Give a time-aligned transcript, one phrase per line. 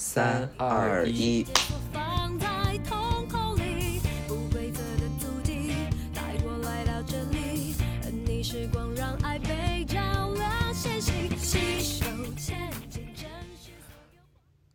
[0.00, 1.44] 三二一。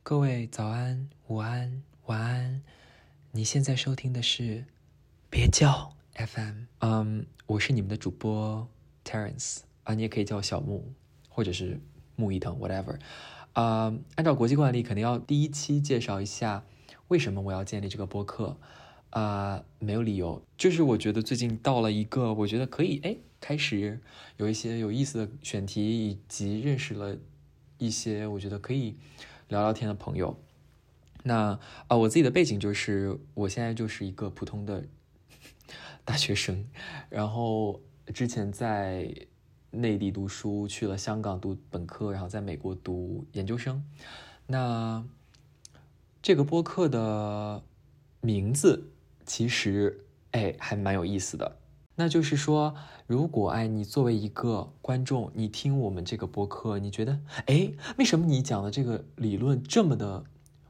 [0.04, 2.62] 各位早安、午安、晚安，
[3.32, 4.66] 你现在收听的是
[5.30, 8.68] 别叫 FM，嗯，我是你们的主播
[9.06, 10.84] Terence 啊，你也可以叫我小木，
[11.30, 11.80] 或者是
[12.18, 13.00] 木一腾，whatever。
[13.54, 16.66] 啊、按照国际惯例，肯定要第一期介绍一下
[17.08, 18.58] 为什么我要建立这个播客。
[19.12, 24.00] 啊、没有理由，就是我觉得最近到了一个我觉得可以哎开始
[24.38, 27.16] 有一些有意思的选题，以及认识了
[27.78, 28.96] 一些我觉得可以
[29.50, 30.36] 聊聊天的朋友。
[31.22, 34.84] 那啊、我自己的背景就是我现在就是一个普通的
[36.04, 36.66] 大学生，
[37.12, 37.80] 然后
[38.16, 39.16] 之前在
[39.74, 43.84] 内地读书，去了香港读本科，然后在美国读研究生。
[44.48, 45.04] 那
[46.22, 47.62] 这个播客的
[48.22, 48.92] 名字
[49.26, 51.58] 其实哎还蛮有意思的，
[51.96, 52.76] 那就是说，
[53.08, 60.24] 如果哎你作为一个观众，你听我们这个播客，你觉得哎为什么你讲的这个理论这么的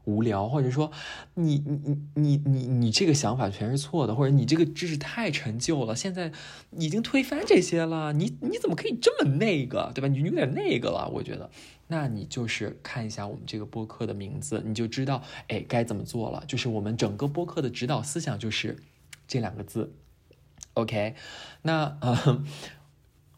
[0.04, 0.90] 无聊，或者说
[1.34, 6.32] 你你你你你你这个想法全是错的，或者你这个知识太陈旧了，现在
[6.72, 10.08] 已经推翻这些了，你你怎么可以这么那个，对吧？
[10.08, 11.50] 你有点那个了，我觉得。
[11.86, 16.42] 那你就是看一下我们这个播客的名字，你就知道，哎，该怎么做了。
[16.46, 18.78] 就是我们整个播客的指导思想就是
[19.28, 19.92] 这两个字
[20.72, 21.14] ，OK。
[21.60, 22.42] 那呃，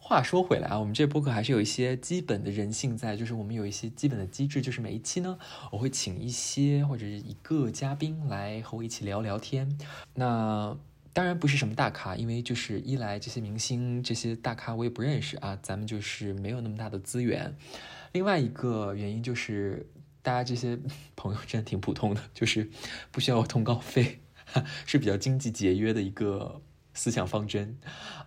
[0.09, 5.37] 话说回来啊，我们这播客还是有一些基本的人性在，就是我们有一些基本的机制，就是每一期呢，
[5.73, 9.77] 我会请一些或者是一个嘉宾来和我一起聊聊天。
[10.15, 10.79] 那
[11.13, 17.57] 当然不是什么大咖，因为就是一来这些明星、这些大咖我也不认识啊，咱们就是没有那么大的资源。
[18.13, 19.91] 另外一个原因就是，
[20.23, 20.79] 大家这些
[21.17, 22.71] 朋友真的挺普通的，就是
[23.11, 24.21] 不需要通告费，
[24.87, 26.63] 是比较经济节约的一个
[26.95, 27.77] 思想方针。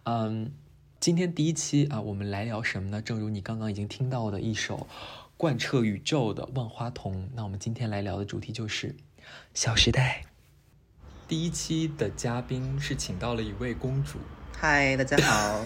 [0.04, 0.52] 嗯，
[1.00, 3.02] 今天第一期啊，我们来聊什么呢？
[3.02, 4.86] 正如你刚刚已经听到的一首
[5.38, 8.90] 贯彻宇宙的《万花筒》，那我们今天来聊的主题就是
[9.54, 10.26] 《小时代》。
[11.26, 14.20] 第一期的嘉宾是请到了一位公主，
[14.58, 15.66] 嗨，大家好，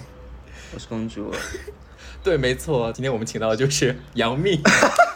[0.72, 1.34] 我是公主。
[2.24, 4.62] 对，没错，今天我们请到的就是杨幂。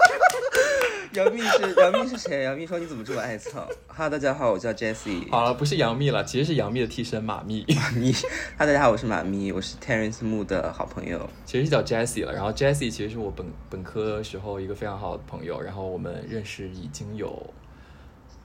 [1.13, 2.43] 杨幂是杨幂是谁？
[2.43, 3.65] 杨幂说你怎么这么爱蹭？
[3.87, 5.29] 哈，大家好，我叫 Jessie。
[5.31, 11.29] 好了，不是杨幂了，其实是杨幂的替身马幂， 马咪，哈，大家好，我是马咪，我是 Terence Mu 的好朋友。
[11.45, 12.33] 其实是叫 Jessie 了。
[12.33, 17.53] 然后 Jessie 其实是我本本科时候一个非常好的朋友，然后我们认识已经有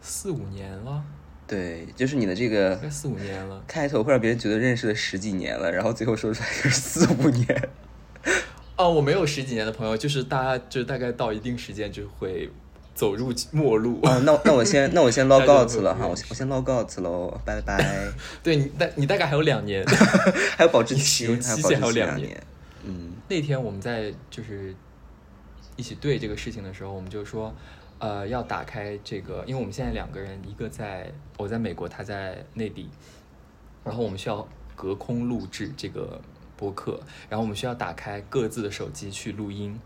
[0.00, 1.02] 四五年了，
[1.46, 3.62] 对，就是你的这个四五年了。
[3.66, 7.68] 开头会让别人觉得认识了十几年了，然后最后说出来就是四五年。
[8.82, 12.50] 哦，我没有十几年的朋友，就是大家就是大概到一定时间就会
[12.94, 14.00] 走入末路。
[14.02, 17.78] 哦，那那我先那我先 家都 out 了哈，我我先 log out 喽，拜拜。
[18.42, 19.84] 对你大你大概还有两年。
[20.58, 22.42] 还有保质期，期还有两年。
[22.84, 24.74] 嗯，那天我们在就是
[25.76, 27.54] 一起对这个事情的时候，我们就说，
[27.98, 32.90] 呃，要打开这个，因为我们现在两个人，一个在我在美国，他在内地，
[33.84, 36.20] 然后我们需要隔空录制这个
[36.62, 39.76] 播客，然后我们需要打开各自的手机去录音，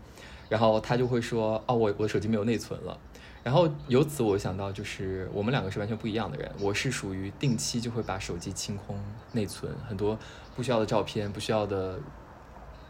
[0.47, 2.95] 然后他就会说，哦，我我的手机没有内存了。
[3.43, 6.51] 然后由此我想到，就是我们两个是完全不一样的人。
[6.59, 8.95] 我是属于定期就会把手机清空
[9.31, 10.19] 内存，很多
[10.55, 11.97] 不需要的照片、不需要的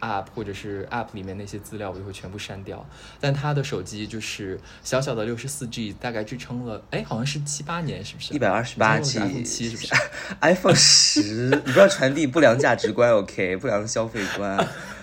[0.01, 2.85] App 或者是 App 里面那些资料，我就会全部删掉。
[3.19, 9.93] 但他的手机就是小小的六十四 G，大概支撑了，哎，好像是七八年，是不是？128 G，iPhone 七是不是
[10.41, 13.57] ？iPhone 十， 你不要传递不良价值观，OK？
[13.57, 14.57] 不良消费观。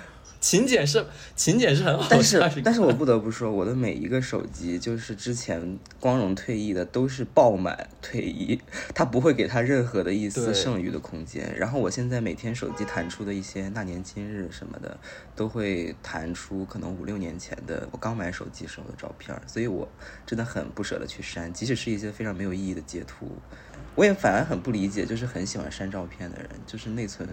[0.45, 1.03] 勤俭是
[1.35, 8.61] 勤俭是很好，但是 但是我不得不说，我的每一个手机，就是之前光荣退役的，都是爆满退役，
[8.95, 11.51] 它不会给它任何的一丝剩余的空间。
[11.57, 14.99] 然后我现在每天手机弹出的一些那年今日什么的，
[15.35, 19.89] 都会弹出可能五六年前的我刚买手机时候的照片儿，所以我
[20.27, 23.39] 真的很不舍得去删，即使是一些非常没有意义的截图，
[23.95, 27.27] 我也反而很不理解，就是很喜欢删照片的人，就是内存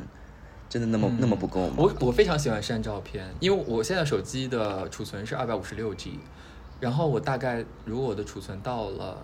[0.71, 1.73] 真的那么、那么不够吗？
[1.75, 6.17] 我我非常喜欢删照片，因为我现在手机的储存是二百五十六 G，
[6.79, 9.21] 然后我大概如果我的储存到了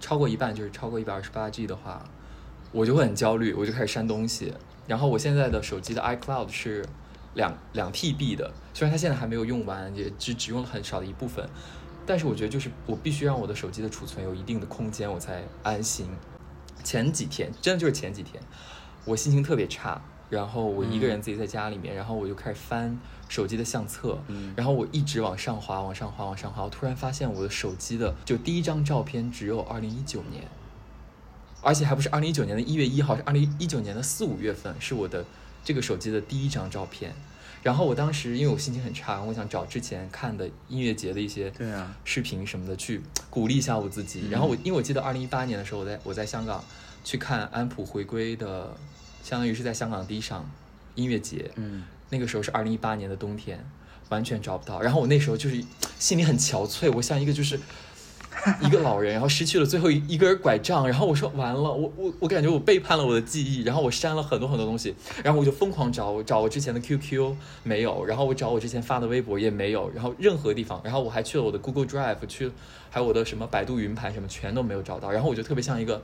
[0.00, 2.02] 超过一半，就是超过一百二十八 G 的话，
[2.72, 4.54] 我就会很焦虑，我就开始删东西。
[4.86, 6.82] 然后我现在的手机的 iCloud 是
[7.34, 11.46] 两两 TB 的，虽然它现在还没有用完，也只只用了很少的一部分，
[12.06, 16.06] 但是我觉得就是我必须让我的手机的储存有一定的空间，我才安心。
[16.82, 18.42] 前几天真的就是前几天，
[19.04, 22.98] 我心情特别差，然后我一个人自己在家里面，然后我就开始翻
[23.28, 30.44] 手机的相册，嗯然后我一直往上滑，往上滑，往上滑，我突然发现我的手机的就第一张照片只有二零一九年，
[31.62, 35.24] 而且还不是二零一九年的一月一号，是二零一九年的四五月份，是我的
[35.64, 37.14] 这个手机的第一张照片。
[37.60, 44.28] 然后我当时因为我心情很差，我想找之前看的音乐节的一些对啊视频什么的去鼓励一下我自己。
[44.30, 46.64] 然后我因为我记得二零一八年的时候，我在我在香港
[47.02, 48.72] 去看安普回归的，
[49.28, 50.50] 相当于是在香港第一场
[50.94, 53.62] 音乐节，嗯，那个时候是二零一八年的冬天，
[54.08, 54.80] 完全找不到。
[54.80, 55.62] 然后我那时候就是
[55.98, 57.60] 心里很憔悴，我像一个就是
[58.62, 60.88] 一个老人，然后失去了最后一一根拐杖。
[60.88, 63.64] 然后我说完了，我我我感觉我背叛了我的记忆。
[63.64, 72.50] 然后我删了很多很多东西，然后我就疯狂找，我找我之前的 QQ 没有，然后我找我之前发的微博也没有，然后任何地方，然后我还去了我的 Google Drive，去
[72.88, 75.10] 还有我的什么百度云盘什么全都没有找到。
[75.10, 76.02] 然后我就特别像一个。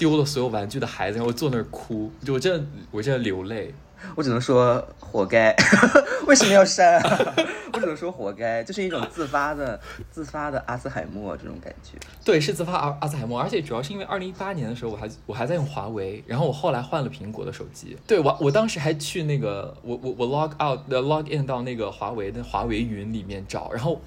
[0.00, 3.74] 丢了所有玩具的孩子，然后坐那儿哭，就我真的我真的流泪。
[4.16, 5.54] 我只能说活该，
[6.26, 7.34] 为什么要删啊？
[7.74, 9.78] 我只能说活该，就是一种自发的、
[10.10, 11.98] 自发的阿兹海默这种感觉。
[12.24, 17.94] 对，是自发阿阿兹海默，而且主要是因为二零一八年的时候，我还我还在用华为，然后我后来换了苹果的手机。
[18.06, 24.00] 对我我当时还去那个我我我 log out 的 log in 到那个华为的华为云里面找，然后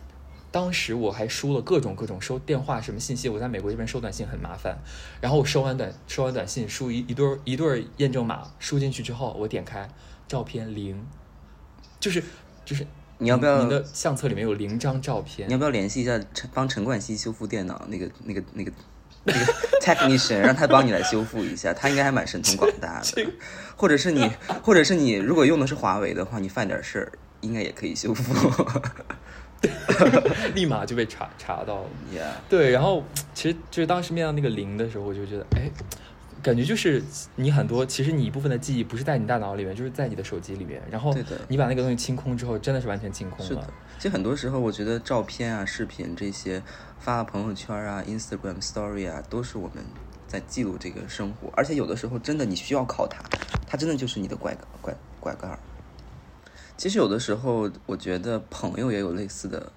[0.54, 4.78] 当时我还输了各种各种收电话什么信息，我在美国这边收短信很麻烦，
[5.20, 9.90] 然后我收完短收完短信输一一对儿一对儿验证码输进去之后，我点开
[10.28, 11.04] 照片零，
[12.00, 12.24] 就是
[12.64, 12.86] 就是
[13.18, 15.58] 你要不要你的相册里面有零张照片你要？
[15.58, 18.72] 不要联系一下陈帮陈冠希修复电脑那个那个那个
[19.24, 19.40] 那个
[19.82, 23.28] technician，让他帮你来修复一下，他应该还蛮神通广大的。
[23.76, 24.30] 或者是你，
[24.62, 27.12] 或者是你，如果用的是华为的话，你犯点事儿，
[27.42, 28.32] 应该也可以修复。
[30.54, 31.90] 立马就被查查到了。
[32.50, 35.70] 对，然后其实就是当时面到那个零的时候，我就觉得，哎，
[36.42, 37.02] 感觉就是
[37.36, 40.82] 你很多，其实你一部分的记忆不是在你大脑里面，就是在你的手机里面。
[40.92, 43.68] 然后对的你把那个东西清空之后，真的是完全清空了是的。。
[43.98, 46.62] 其实很多时候，我觉得照片啊、视频这些
[47.00, 49.84] 发朋友圈啊、Instagram Story 啊，都是我们
[50.28, 51.50] 在记录这个生活。
[51.56, 53.24] 而且有的时候，真的你需要靠它，
[53.66, 55.58] 它真的就是你的拐拐拐杆儿。
[56.76, 59.72] 其实有的时候，我觉得朋友也有类似的，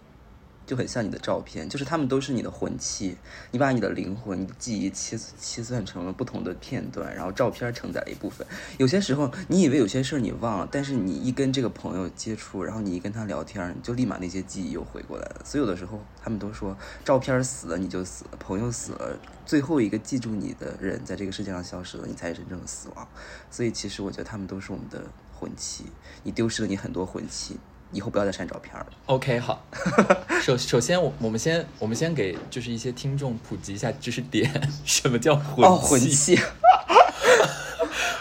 [0.67, 3.17] 就很像你的照片，就是他们都是你的魂器，
[3.53, 8.45] 你把你的灵魂、记忆切切算成了不同的片段，然后照片承载了一部分。
[8.79, 15.43] 有些时候，你以为有些事儿你忘了，但是你一跟这个朋友接触，然后你一跟他聊天，你就立马那些记忆又回过来了。
[15.45, 23.07] 所以有的时候，他们都说，照片死了你就死了，朋友死了，最后一个记住你的人在这个世界上消失了，你才真正的死亡。
[23.51, 25.05] 所以其实我觉得他们都是我们的
[25.39, 25.85] 魂器，
[26.23, 27.57] 你丢失了你很多魂器，
[27.93, 28.87] 以后不要再删照片了。
[29.07, 29.65] OK，好，
[30.43, 34.51] 首首先我我们先我们先给就是一些听众普及一下知识点，
[34.85, 36.39] 什么叫魂哦，魂器。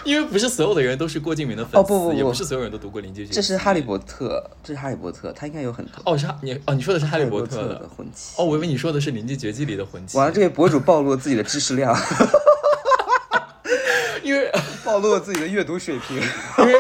[0.03, 3.33] 因为不是所有的人都是郭敬明的粉丝，哦不不不也不是所有人都读过林俊杰。
[3.33, 5.93] 这是哈利波特，这是哈利波特，他应该有很多。
[6.05, 8.35] 哦，是哈你哦，你说的是哈利波特的魂器。
[8.37, 10.15] 哦，我以为你说的是《邻居绝技》里的魂器。
[10.15, 11.97] 完了，这位博主暴露了自己的知识量，
[14.21, 14.51] 因为
[14.83, 16.75] 暴露了自己的阅读水平，因为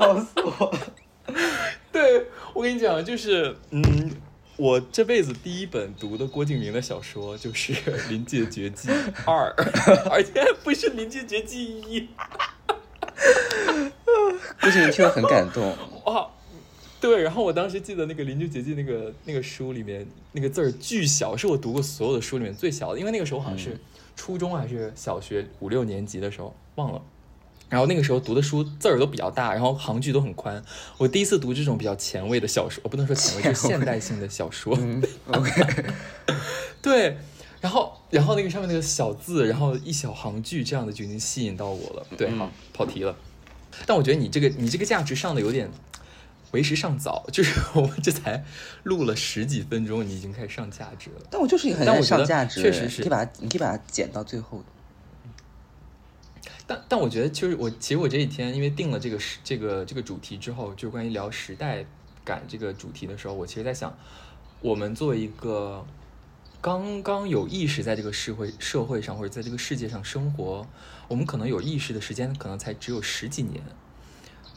[0.00, 0.94] 笑死我了。
[1.92, 4.10] 对我跟你讲，就是嗯，
[4.56, 7.74] 我这辈子第一本读的郭敬明的小说就是
[8.08, 8.88] 《临界绝技
[9.26, 9.54] 二》，
[10.10, 12.00] 而且还不是《临界绝技一》。
[14.60, 15.76] 郭敬明听了很感动。
[16.06, 16.28] 哇，
[17.00, 23.78] 对，然后我当时记得那个《临界绝技》那个那个书里面那个字儿巨小，是我读过所有的书里面最小的，因为那个时候好像是
[24.16, 27.02] 初中还是小学五六年级的时候，忘了。
[27.70, 30.62] 然后那个时候读的书字儿都比较大，然后行距都很宽。
[30.98, 34.76] 我第一次读这种比较前卫的小说，我不能说前卫，就是现代性的小说。
[34.78, 35.00] 嗯，
[35.32, 35.84] OK，
[36.82, 37.16] 对，
[37.60, 42.04] 然后然后那个上面那个小字，然后一小行距这样的就已经吸引到我了。
[42.18, 43.16] 对，好跑题了。
[43.86, 45.70] 但我觉得你这个你这个价值上的有点
[46.50, 48.44] 为时尚早，就是我们这才
[48.82, 51.22] 录了十几分钟，你已经开始上价值了。
[51.30, 54.60] 但我就是一个但我上价值，确实是你可以把它，你可以把它剪到最后。
[56.70, 61.84] 但但我觉得就是我其实我这几天因为定了这个时这个这个主题之后，就关于聊时代
[62.24, 63.92] 感这个主题的时候，我其实在想，
[64.60, 65.84] 我们作为一个
[66.60, 70.64] 刚刚有意识在这个社会社会上或者在这个世界上生活，
[71.08, 73.60] 我们可能有意识的时间可能才只有十几年。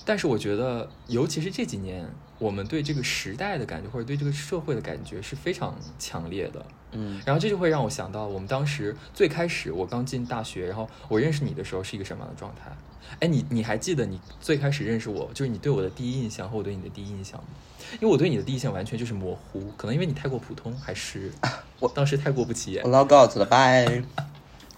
[0.05, 2.07] 但是我觉得，尤其是这几年，
[2.39, 6.65] 我们对这个时代的感觉，或者对这个社会的感觉是非常强烈的。
[6.91, 12.71] 嗯，然后这就会让我想到，我们当时最开始我刚进大学，然后我认识你的时候是一个什么样的状态？
[13.19, 17.47] 哎，你你还记得你最开始认识我，就是你对我的第一印象和我对你的第一印象吗？
[17.93, 21.31] 因为我对你的第一印象完全就是模糊，可能因为你太过普通，还是
[21.79, 22.89] 我当时太过不起眼我。
[22.89, 24.03] log out 了，拜。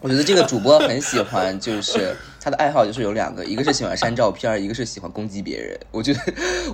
[0.06, 5.80] 我觉得这个主播很喜欢，就是他的爱好就是有两个，一个是喜欢删照片，一个是喜欢攻击别人。
[5.90, 6.20] 我觉得，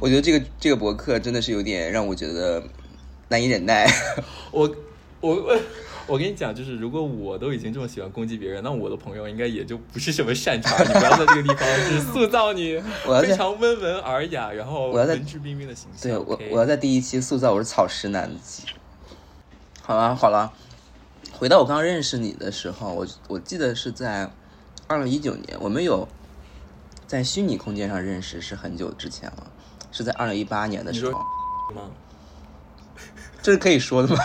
[0.01, 2.61] 我觉得这个这个博客真的是有点让我觉得
[3.29, 3.89] 难以忍耐。
[4.51, 4.69] 我
[5.21, 5.59] 我我
[6.07, 10.83] 我跟你讲，就是如果我都已经这么喜欢攻击别人，那我的朋友应该也就不是什么善茬。
[10.83, 16.11] 你不要在这个地方就是 塑造你我要非常温文尔雅，然后我要在文质彬彬的形象。
[16.11, 18.63] 对我我要在第一期塑造我是草食男子。
[19.81, 20.51] 好了好了，
[21.41, 24.31] 回到我刚认识你的时候，我我记得是在
[24.85, 26.07] 二零一九年，我们有
[27.07, 29.51] 在虚拟空间上认识，是很久之前了，
[29.91, 31.19] 是在二零一八年的时候，
[31.73, 31.89] 吗？
[33.41, 34.21] 这是可以说的吗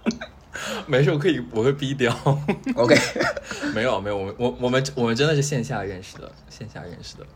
[0.88, 2.10] 没事，我可以我会逼掉。
[2.74, 2.96] ？OK，
[3.76, 7.26] 没有没有，我们我我们我们真的是线下认识的，线下认识的。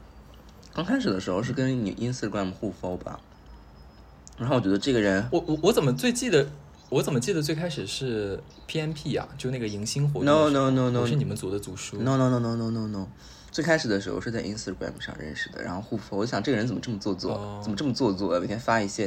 [0.73, 3.21] 刚开始的时候是跟你 Instagram 互 follow 吧，
[4.39, 6.49] 然后我觉得这个人我我我怎么最记得？
[6.95, 9.27] 我怎么记得最开始是 PMP 啊？
[9.37, 11.05] 就那个迎新活动 No, no, no, no.
[11.05, 11.97] 是你们组的组书。
[11.97, 13.09] No no no no no no no，
[13.51, 19.05] 最开始的时候是在 Instagram 上认识的，然后互 follow，我想这个人怎么这么做作，哦怎么这么做作，每天发一些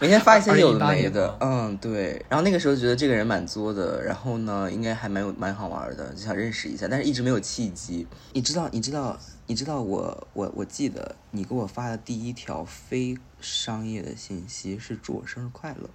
[0.00, 2.20] 每天发一些有的没的，嗯，对。
[2.28, 8.08] 然后那个时候觉得这个人蛮作的，然后呢，应该还蛮有蛮好玩的，就想认识一下，但是一直没有契机。
[8.32, 15.88] 你知道，你知道，你知道我我我记得你给我发的第一条非商业的信息是祝我生日快乐，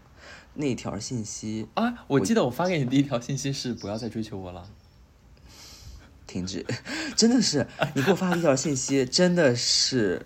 [0.56, 4.70] 那条信息啊，我记得我发给你第一条信息是不要再追求我了。
[6.26, 6.66] 停止，
[7.16, 10.26] 真的是 你给我发的一条信息，真的是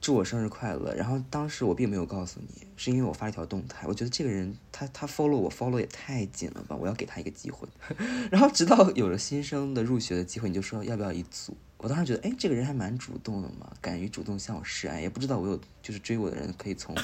[0.00, 0.94] 祝我生日快乐。
[0.94, 7.68] 然后当时我并没有告诉你，是因为我发了一条动态，我觉得这个人他他 follow 我 follow 也太紧了吧，我要给他一个机会。
[8.30, 11.56] 然后直到有了新生的入学的机会，你就说要不要一组？
[11.78, 16.94] 我当时觉得，哎，这个人还蛮主动的嘛，敢于主动向我示爱，也不知道我有就是追我的人可以从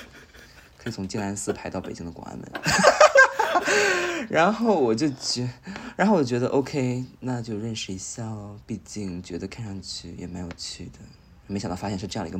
[0.82, 2.50] 可以从静安寺排到北京的广安门。
[4.28, 5.48] 然后我就觉，
[5.96, 10.98] 然后我觉得 OK，那就认识一下哦，毕竟觉得看上去也蛮有趣的。
[11.46, 12.38] 没想到发现是这样的一个，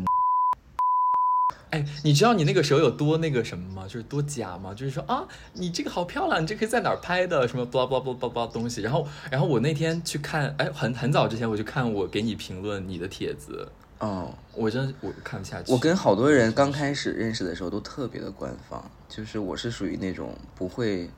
[1.71, 3.85] 哎，你知道你那个时候有多那个什么吗？
[3.85, 4.73] 就是多假吗？
[4.73, 7.47] 就是说啊，你这个好漂亮，你这个在哪儿拍的？
[7.47, 8.81] 什么 blah blah blah blah blah 东西。
[8.81, 13.71] 然后，然后我那天去看，哎，很很早之前我就看我给你评论你的帖子，
[14.03, 15.73] 哦，我真我看不下去。
[15.73, 21.09] 我跟好多人刚开始认识的时候都特别的官方，就是我是属于那种不会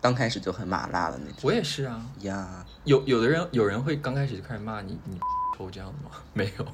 [0.00, 2.66] 刚开始就很麻辣的那种我也是啊，呀。
[2.82, 5.16] 有有的人有人会刚开始就开始骂你，你
[5.56, 6.10] 抽这样的吗？
[6.34, 6.66] 没有。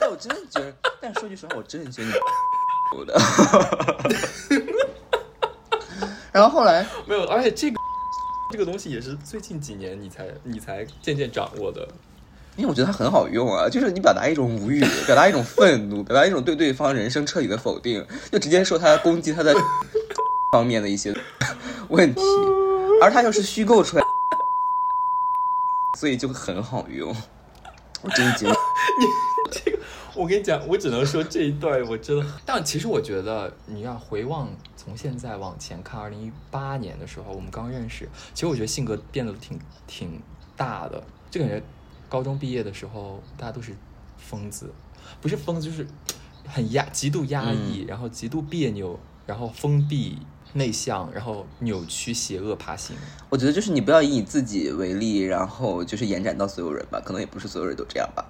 [0.00, 2.14] 但我真的觉得，但说句实话，我真的觉得你
[2.96, 3.16] 有的。
[6.32, 7.76] 然后后来没有，而且这个
[8.50, 11.86] 这个东西也是最近几年你才你才渐渐掌握的。
[12.56, 19.54] 因为我觉得它很好用啊，就是你表达一种无语，表达一种愤怒，表达一种对对方人生彻底的否定，就直接说他攻击他的
[20.52, 21.14] 方面的一些
[21.88, 22.20] 问题，
[23.00, 24.04] 而他又是虚构出来，
[25.98, 27.14] 所以就很好用。
[28.02, 28.50] 我真的觉得
[29.00, 29.06] 你
[29.50, 29.78] 这个，
[30.14, 40.20] 我跟你讲，我只能说这一段我真的，但其实我觉得你要回望从现在往前看，二零一八年的时候我们刚认识，其实我觉得性格变得挺挺
[40.54, 41.62] 大的，就感觉
[42.12, 43.74] 高中毕业的时候大家都是
[44.18, 44.70] 疯子，
[45.22, 45.86] 不是疯子就是
[46.46, 50.18] 很压极度压抑，然后极度别扭，然后封闭。
[50.54, 52.94] 内向，然后扭曲、邪恶、爬行。
[53.30, 58.26] 我觉得就是你不要以你自己为例，然后就是延展到所有人吧，可能也不是所有人都这样吧。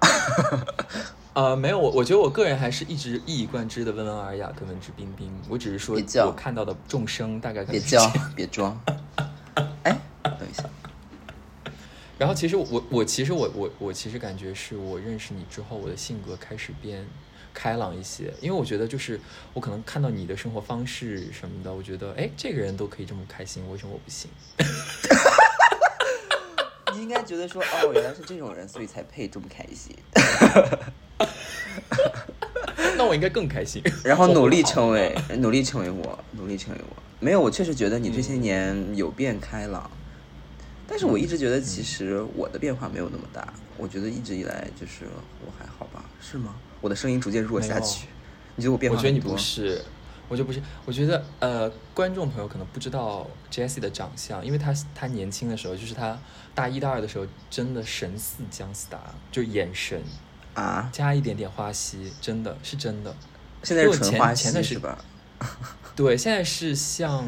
[1.35, 5.29] 呃，没有，我我觉得我个人还是一直一以贯之的温文尔雅跟文质彬彬。
[5.49, 8.79] 我只是说我看到的众生大概别叫别装。
[9.83, 10.63] 哎，等一下，
[12.19, 17.05] 然后其实我我我其实我我我其实感觉是我认识你之后，我的性格开始变
[17.53, 19.19] 开朗一些，因为我觉得就是
[19.53, 24.29] 我可能看到你的生活方式什么的，我觉得哎，这个人都可以这么开心，为什么我不行？
[26.95, 29.95] 你应该觉得说，哦，原来是这种人，所以才配这么开心。
[32.95, 33.81] 那我应该更开心。
[34.05, 36.95] 然后努力成为，努力成为我，努力成为我。
[37.19, 39.89] 没有，我确实觉得你这些年有变开朗，
[40.93, 43.51] 但是我一直觉得其实我的变化没有那么大。
[43.77, 45.05] 我觉得一直以来就是
[45.43, 46.05] 我还好吧？
[46.21, 46.53] 是吗？
[46.81, 48.05] 我的声音逐渐弱下去，
[48.55, 48.91] 你觉得我变？
[48.91, 49.83] 我觉得你不是，
[50.29, 56.15] 我觉得不是，我觉得呃，观众朋友可能不知道 Jessie 的长相，因为她她年轻的时候，就是她
[56.53, 58.99] 大一大二的时候，真的神似姜思达，
[59.31, 59.99] 就眼神
[60.53, 63.15] 啊，加一点点花溪，真的是真的。
[63.63, 65.03] 现在纯花前段时溪是吧？
[65.95, 67.27] 对，现在是像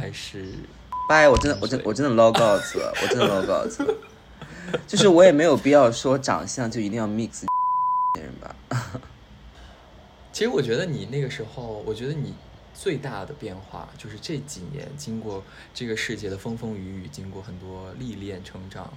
[0.00, 0.52] 还是
[1.10, 2.10] 拜，我真的，我真，我真的
[2.60, 3.92] 子了，我真的子了。
[4.86, 7.46] 就是我也没有必要说长相就一定要 mix
[8.14, 8.54] 别人吧。
[10.32, 12.32] 其实我觉得你那个时候，我觉得你
[12.72, 15.42] 最大的变化，就是这几年经过
[15.74, 18.88] 这个世界的风风雨雨，经过很多历练成长，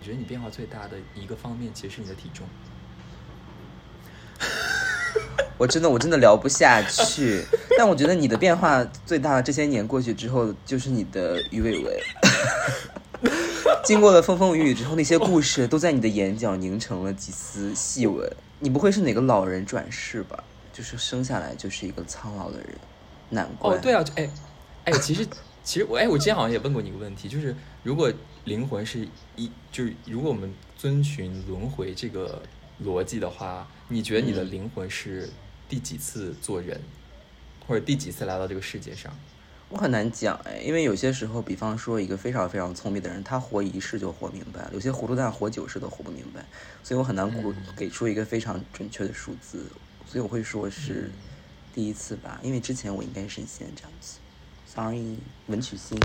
[0.00, 2.46] 我觉得你变化最大的一个方面，其实是你的体重。
[5.58, 7.44] 我真的我真的聊不下去，
[7.76, 11.94] 但我觉得你的变化最大的这些年过去之后，就是你的鱼尾纹。
[13.84, 18.30] 经过了风风雨雨之后，那些故事都在你的眼角凝成了几丝细纹。
[18.60, 20.44] 你不会是哪个老人转世吧？
[20.72, 22.68] 就是生下来就是一个苍老的人，
[23.30, 23.74] 难怪。
[23.74, 24.30] 哦，对啊，就哎，
[24.84, 25.26] 哎，其实
[25.64, 28.12] 其实我哎，我之前好像也问过你一个问题，就是如果
[28.44, 32.40] 灵魂是一，就是如果我们遵循轮回这个
[32.84, 35.28] 逻辑的话，你觉得你的嗯灵魂是
[35.68, 36.80] 第几次做人，
[37.66, 39.12] 或者第几次来到这个世界上？
[39.70, 46.42] 我很难讲哎，因为有些时候，比方说一个非常非常聪明的人，他活一世就活明白了；有些糊涂蛋活九世都活不明白，
[46.82, 47.42] 所以我很难给
[47.76, 49.66] 给出一个非常准确的数字，
[50.06, 51.10] 所以我会说是
[51.74, 54.16] 第一次吧，因为之前我应该是神仙这样子。
[54.66, 56.00] Sorry，文曲星，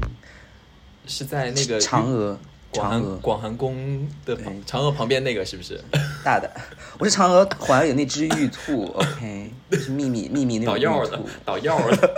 [1.08, 2.38] 是在那个嫦娥，
[2.74, 5.80] 广寒嫦娥，广寒宫的嫦娥旁边那个是不是？
[6.24, 6.50] 大的，
[6.98, 12.13] 我是嫦娥怀有那只玉兔，OK， 就是秘密秘密那种捣药的捣药的。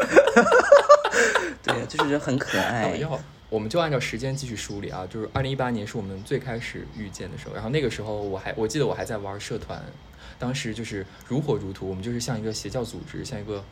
[1.62, 2.96] 对，就是很可捣爱。
[2.98, 3.20] 药。
[3.48, 9.82] 我们就按照时间继续梳理啊，就是二零一八年是我们最开始遇见的时候，然后那个时候我还我记得我还在玩社团，
[10.40, 13.64] 当时就是如火如荼，我们就是像一个邪教组织，像一个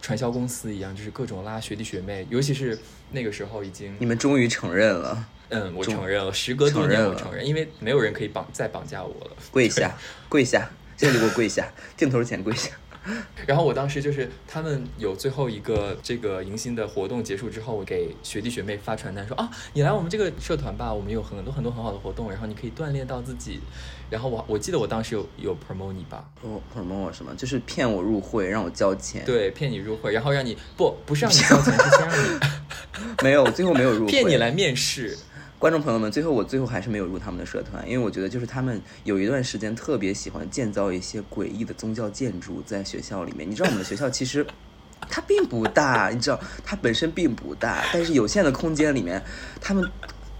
[0.00, 2.78] 传销公司一样，就是各种拉学弟学妹，尤其是
[3.12, 9.30] 那个时候已经你们终于承认了，嗯，我承认了，时隔多年我承认，因为没有人可以绑再绑架我了。
[9.50, 9.96] 跪下，
[10.28, 12.70] 跪下，现在就给我跪下， 镜头前跪下。
[13.46, 23.60] 然后我当时就是他们有最后一个这个迎新的活动结束之后，我给学弟学妹发传单说啊，你来我们这个社团吧，我们有很多很多很好的活动，然后你可以锻炼到自己。
[24.10, 26.28] 然后我我记得我当时有有 promote 你吧
[26.74, 32.38] ，，promote 我什么，就是骗我入会，让我交钱。，对，骗你入会，然后让你不不是让你交钱，是先让你
[33.24, 34.10] 没有，最后没有入会。
[34.10, 35.16] 骗你来面试。
[35.58, 43.50] 观众朋友们，最后我最后还是没有入他们的社团，因为我觉得就是他们有一段时间特别喜欢建造一些诡异的宗教建筑在学校里面。
[43.50, 44.46] 你知道我们的学校其实
[45.08, 49.20] 它并不大，你知道它本身并不大，但是有限的空间里面，
[49.60, 49.84] 他们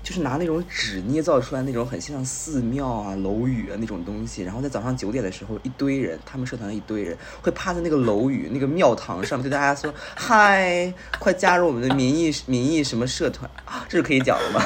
[0.09, 13.85] 就是拿那种纸捏造出来那种很像寺庙啊、楼宇啊那种东西，然后在早上九点的时候，一堆人，他们社团的一堆人会趴在那个楼宇、那个庙堂上面对大家说：“嗨，快加入我们的民意民意什么社团啊？
[13.87, 14.63] 这是可以讲的吗？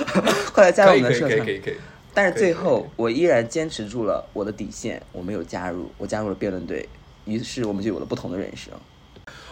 [0.54, 1.74] 快来加入我们的社团。”可以可以可以。
[2.14, 6.88] 但是最后，我依然坚持住了我的底线，我没有加入，我加入了辩论队，
[7.26, 8.72] 于是我们就有了不同的人生。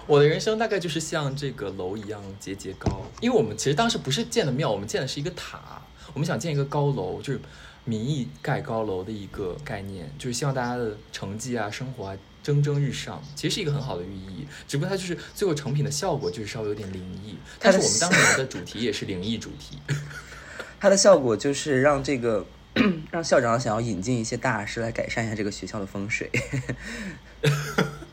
[0.06, 7.40] 我的人生大概就是像这个楼一样节节高，因为我们其实当时不是建的庙，我们建的是一个塔，我们想建一个高楼，就是
[7.84, 14.46] 民意盖高楼的一个概念，就是希望大家的成绩啊、生活啊蒸蒸日上，其实是一个很好的寓意。
[14.68, 19.78] 只不过它就是最后成品的效果就是稍微有点灵异，但是我们当年的主题也是灵异主题。
[20.78, 22.44] 它的效果就是让这个
[23.10, 26.30] 让校长想要引进一些大师来改善一下这个学校的风水。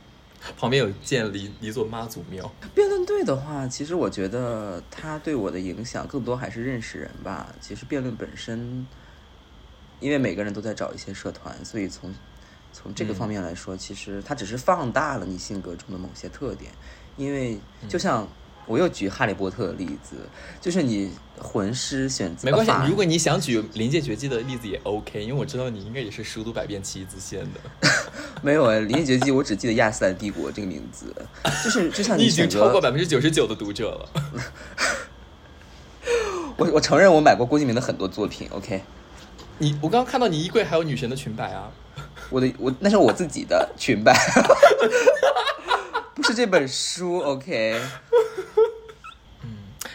[0.57, 7.53] 旁边有建了一座妈祖庙，辩论队的话，其实我觉得它对我的影响更多还是认识人吧。
[7.59, 8.85] 其实辩论本身，
[9.99, 12.13] 因为每个人都在找一些社团，所以从
[12.71, 16.71] 从这个嗯方面来说，其实它只是放大了你性格中的某些特点。
[17.17, 17.59] 因为
[17.89, 18.27] 就像
[18.65, 20.15] 我又举哈利波特的例子，
[20.61, 22.71] 就是你魂师选择没关系。
[22.89, 27.89] 如果你想举临界绝技的例子也 OK，因为我知道你应该也是熟读百遍其义自现的。
[28.41, 31.13] 没有哎，《临界绝技》我只记得亚斯兰帝国这个名字，
[31.63, 34.09] 就是就像你 已经超过百分之九十九的读者了。
[36.57, 38.81] 我我承认我买过郭敬明的很多作品，OK。
[39.57, 41.71] 你我刚刚看到你衣柜还有女神的裙摆啊，
[42.31, 45.60] 我的我那是我自己的裙摆，不
[46.23, 47.79] 是这本书，OK。
[49.43, 49.49] 嗯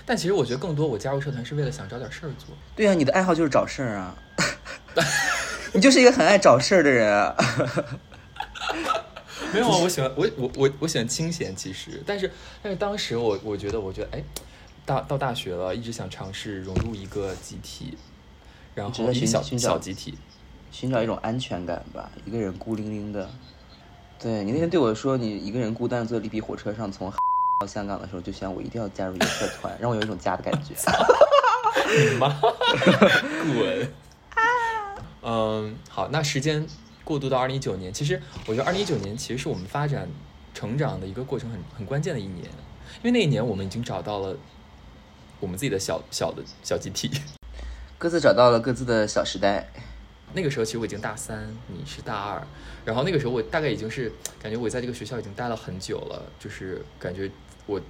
[0.04, 2.56] 但其实我觉得更多我加入社团是为了想找点事儿做。
[2.76, 4.14] 对啊，你的爱好就是找事儿啊，
[5.74, 7.34] 你就是一个很爱找事儿的人啊。
[9.52, 12.30] 没有啊，我喜欢我我我我喜欢清闲，其实，但是
[12.62, 14.22] 但是当时我我觉得我觉得哎，
[14.84, 17.96] 大到大学了，一直想尝试融入一个集体，
[18.74, 20.16] 然后一个小寻寻找小集体。
[20.72, 23.30] 寻找一种安全感吧，一个人孤零零的。
[24.18, 27.12] 对你那天对我说，你一个人孤单地坐在绿皮火车上从
[27.60, 30.74] 到香港的时候，就想我一定要加入一个社团，让我有一种家的感觉。
[32.10, 32.28] 你妈，
[33.54, 33.92] 滚！
[35.22, 36.66] 嗯，好，那时间
[37.04, 40.08] 过渡到二零一九年，其实我觉得二零一九年其实是我们发展
[40.52, 42.44] 成长的一个过程很很关键的一年，
[43.02, 44.36] 因为那一年我们已经找到了
[45.40, 47.10] 我们自己的小小的小集体。
[47.98, 49.68] 各自找到了各自的小时代。
[50.34, 52.42] 那个时候其实我已经大三，你是大二，
[52.84, 54.12] 然后那个时候我大概已经是
[54.42, 57.30] 感觉我在这个学校已经待了很久了，就是感觉
[57.64, 57.80] 我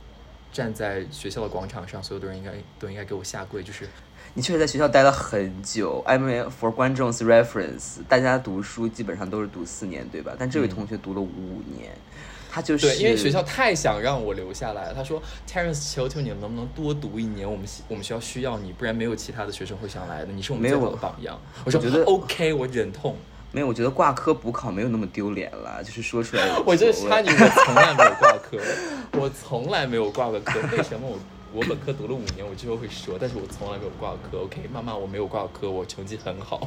[0.53, 3.88] 站在学校的广场上，所有的人应该都应该给我下跪，就是
[4.35, 6.03] 你确实在学校待了很久。
[6.07, 10.37] I mean for 观众 's reference，大家读书基本上都是读四年，对吧？
[10.38, 11.90] 但这位同学读了五年，
[12.57, 14.95] 他就是对，因为学校太想让我留下来了。
[14.95, 17.47] 他说：“Terence，求求你能不能多读一年？
[17.47, 20.33] 我们我们学校需要你，不然没有其他的学生会想来的。
[20.33, 23.14] 你是我们最好的榜样。”我说：“我觉得 OK，我忍痛。
[23.53, 26.49] 没有，我觉得挂科补考没有那么丢脸了，就是说出来。
[26.64, 28.59] 我就差你，我从来没有挂科，
[29.21, 30.59] 我从来没有挂过科。
[30.75, 31.19] 为什么我
[31.53, 34.38] 我本科读了五年，我之后会说，但是我从来没有挂科。
[34.45, 36.66] OK，妈妈，我没有挂科，我成绩很好，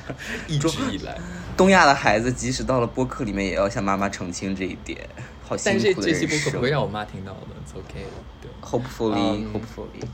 [0.48, 1.16] 一直以来。
[1.56, 5.08] 东亚的孩子，即使到了播客里面，也要向妈妈澄清这一点。
[5.46, 8.06] 好辛苦的人这期播客不会让我妈听到的，It's OK
[8.40, 8.50] 对。
[8.62, 10.06] Hopefully, 嗯 hopefully。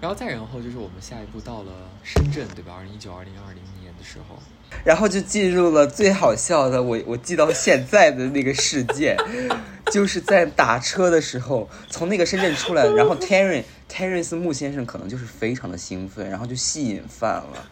[0.00, 2.74] 然后再然后就是我们下一步到了深圳，对吧？
[2.76, 4.36] 二零一九、二零二零年的时候，
[4.84, 9.16] 然后就进入了最好笑的，我我记到现在的那个事件，
[9.92, 17.70] 就是在打车的时候，从那个深圳出来，然后 Terry Terence 穆先生可能就是非常的兴奋，然后就吸引犯了，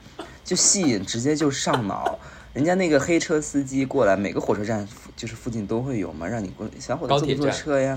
[0.51, 2.19] 就吸引直接就上脑。
[2.53, 4.85] 人家那个黑车司机过来，每个火车站
[5.15, 7.97] 就是附近都会有嘛，让你过小伙子坐不坐车呀？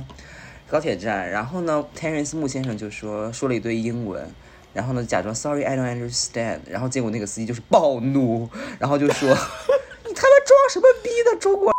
[0.70, 4.30] 高铁站，然后呢，Terence 穆先生就说说了一堆英文，
[4.72, 9.30] 然后呢假装 Sorry I don't understand，然后结果那个司机就是暴怒，然后就说
[10.08, 11.74] 你他妈装什么逼呢，中国，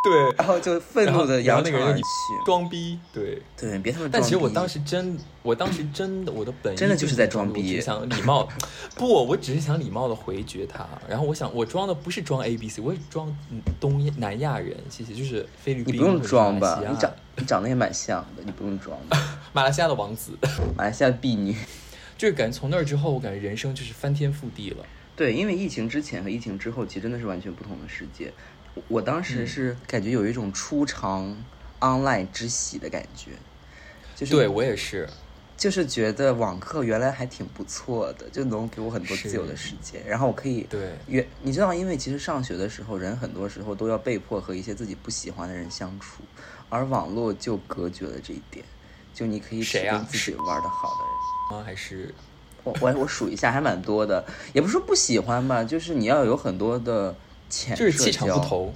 [0.04, 2.02] 对，然后就愤怒的扬长而去。
[2.44, 3.42] 装逼，对。
[3.56, 4.08] 对，别他妈。
[4.10, 8.48] 但其实我当时真，我当时真的，我的本意真的就是在装逼是想礼貌，
[8.96, 10.86] 不，我只是想礼貌的回绝他。
[11.06, 19.18] 然后我想，我装的不是装 A B C，我是装嗯东南亚人，谢谢，就是菲律宾，你不用装吧你长你长得也蛮像的，你不用装吧。
[19.52, 20.32] 马来西亚的王子，
[20.76, 21.54] 马来西亚的婢女。
[22.16, 24.84] 就是感觉从那儿之后，我感觉人生就是翻天覆地了。
[25.16, 28.32] 对，因为疫情之前和疫情之后，其实真的是完全不同的世界。
[28.74, 29.46] 我我当时嗯。
[29.46, 31.44] 是感觉有一种初尝
[31.80, 33.38] online 之喜的感觉，
[34.14, 35.08] 就是对我也是，
[35.56, 40.98] 就是觉得网课原来还挺不错的，就能给我很多自由的时间，然后我可以对。
[41.06, 46.22] 原，你知道，因为其实上学的时候，人很多时候都要被迫和一些自己不喜欢的人相处，
[46.68, 48.64] 而网络就隔绝了这一点，
[49.12, 49.96] 就你可以只谁啊？
[49.98, 51.60] 跟自己玩的好的人。
[51.60, 52.14] 啊，还是？
[52.62, 57.18] 我我我数一下，还蛮多的，也不是说不喜欢吧，就是你要有很多的
[57.50, 58.72] 浅就是气场不投，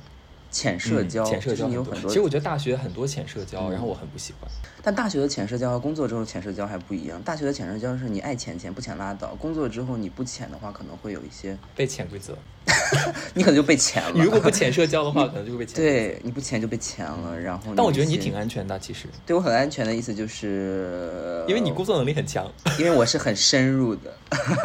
[0.51, 2.11] 浅社交，嗯浅社就是交有很多。
[2.11, 4.51] 其实我觉得大学很多浅社交，嗯然后我很不喜欢。
[4.83, 7.19] 但大学的浅社交和工作之后浅社交还不一样。
[7.23, 12.37] 大学的浅社交是你爱浅浅，不浅拉倒；工作之后你不浅的话，可能会有一些，被潜规则，
[13.33, 14.11] 你可能就被潜了。
[14.15, 17.41] 你如果不浅社交的话，可能就会被潜。，对，你不潜就被潜了。
[17.41, 22.47] 然后，但我觉得你挺，安全的，其实，对我很安全的意思就是，因为你工作能力很强。
[22.79, 24.15] 因为我是很深入的，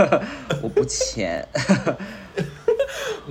[0.61, 1.47] 我不浅。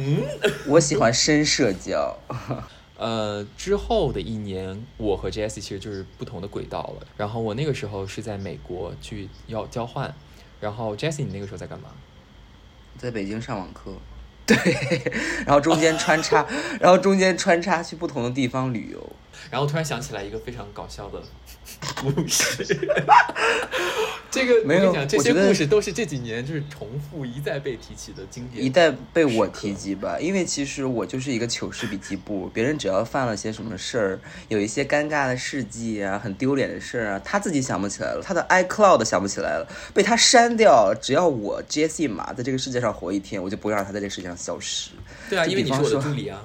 [0.01, 0.23] 嗯，
[0.69, 2.17] 我喜欢深社交。
[2.97, 7.07] 呃，之后的一年，我和 Jessie 其实就是不同的轨道了。
[7.17, 10.15] 然后我那个时候是在美国去要交换，
[10.61, 11.91] 然后 Jessie 你那个时候在干嘛？
[12.97, 13.93] 在北京上网课，
[14.47, 14.57] 对，
[15.45, 16.47] 然后中间穿插，
[16.81, 19.13] 然后中间穿插去不同的地方旅游。
[19.51, 21.23] 然后突然想起来一个非常搞笑的
[21.97, 22.65] 故事，
[24.31, 28.63] 这个没有这些故事都是这几年就是重复一再被提起的经典。
[28.63, 40.95] 一再被我提及吧，因为其实我就是一个糗事笔记簿，别人只要犯了些什么事儿，有一些尴尬的事迹啊，很丢脸的事儿啊，他自己想不起来了，他的 iCloud 想不起来了，被他删掉。
[41.01, 44.91] 只要我 Jessie 马在这个世界上活一天，我就不会让他在这个世界上消失。
[45.31, 46.45] 对啊，因为你是我的助理啊，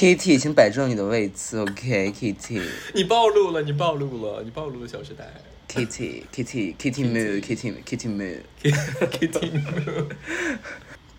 [0.00, 2.62] Kitty，请摆正你的位置，OK，Kitty。
[2.94, 5.30] 你暴露了，你暴露了，你暴露了《小时代》
[5.70, 10.06] Kitty，Kitty，Kitty Moo，Kitty，Kitty Moo，Kitty Moo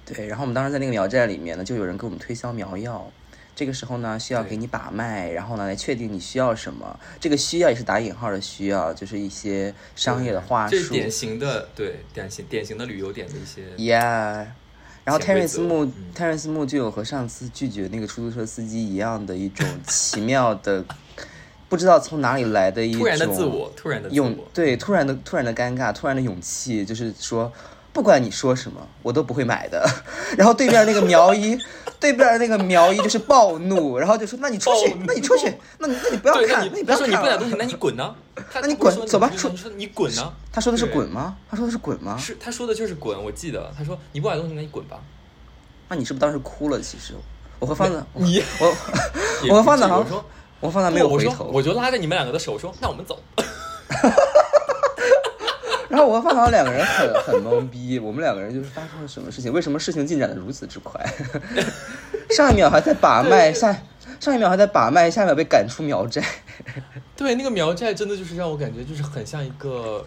[0.04, 3.12] 对，然后我们当时在那个苗寨里面呢，就有人给我们推销苗药。
[3.54, 7.00] 这个时候呢，需要给你把脉，然后呢来确定你需要什么。
[7.20, 10.72] 这个需要也是打引号的需要，就是一些商业的话术。
[10.72, 14.48] 这是典型的对典型典型的旅游点的一些 Yeah，
[15.04, 20.84] 然后 Terence 则木嗯 Terence 木就有和上次拒绝那个出租车司机一样的一种 奇妙的，
[21.68, 24.38] 不知道从哪里来的一种突然的自我，突然的勇。
[24.54, 27.52] 对突然的突然的尴尬，突然的勇气，就是说，
[27.93, 29.88] 不管你说什么，我都不会买的。
[30.38, 31.58] 然后对面那个苗医，
[31.99, 37.15] 对面那个苗医就是暴怒，然后就说：“那你出去那你出去，那你那你不要看，那看，你不要看你。
[37.15, 38.15] 不买东西，那你滚呢？
[38.56, 41.36] 那你滚走吧出你你说你滚呢？”他说的是滚吗？
[41.49, 42.17] 他说的是滚吗？
[42.17, 44.99] 是他说的就是滚，我记得他说你不买东西，那你滚吧。
[45.89, 46.80] 那你是不是当时哭了？
[46.80, 47.13] 其实
[47.60, 48.75] 我和方子，你我
[49.49, 50.23] 我和方子我说
[50.62, 51.43] 我和方子没有回头。
[51.51, 53.19] 我就拉着你们两个的手说，那我们走。
[55.91, 59.51] 然后我和范导两个人很很懵逼，我们两个人就是发生了什么事情？
[59.51, 61.06] 为什么事情进展的如此之快？
[62.32, 63.75] 上一秒还在把脉，下
[64.17, 66.23] 上一秒还在把脉，下一秒被赶出苗寨。
[67.17, 70.06] 对，那个苗寨真的就是让我感觉就是很像一个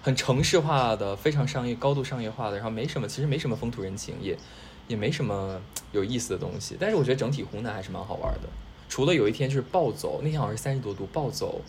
[0.00, 4.38] 很城市化的、非常商业、高度商业化的，然后没什么，其实没什么风土人情，也
[4.86, 5.60] 也没什么
[5.90, 6.76] 有意思的东西。
[6.78, 8.48] 但是我觉得整体湖南还是蛮好玩的，
[8.88, 11.60] 除了有一天就是暴走，那天好像是三十多度，暴走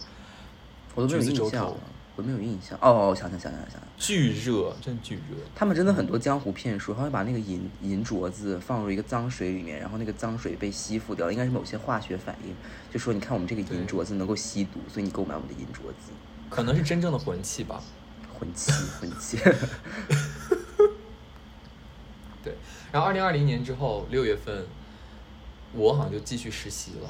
[0.94, 1.74] 我都没有印象
[2.18, 2.78] 我没有印象。
[2.82, 5.38] 哦，我想想想想想想，巨热，真巨热。
[5.56, 12.54] 他们真的很多江湖骗术，他会把那个银银镯子放入一个脏水里面，然后那个脏水被吸附掉，应该是某些化学反应。
[12.92, 16.12] 就说你看我们这个银镯子能够吸毒，所以你购买我们的银镯子。
[16.50, 17.82] 可能是真正的魂器吧。
[18.40, 19.38] 魂器， 魂器，
[22.44, 22.56] 对，
[22.92, 24.66] 然后二零二零年之后六月份，
[25.74, 27.10] 我好像就继续实习了，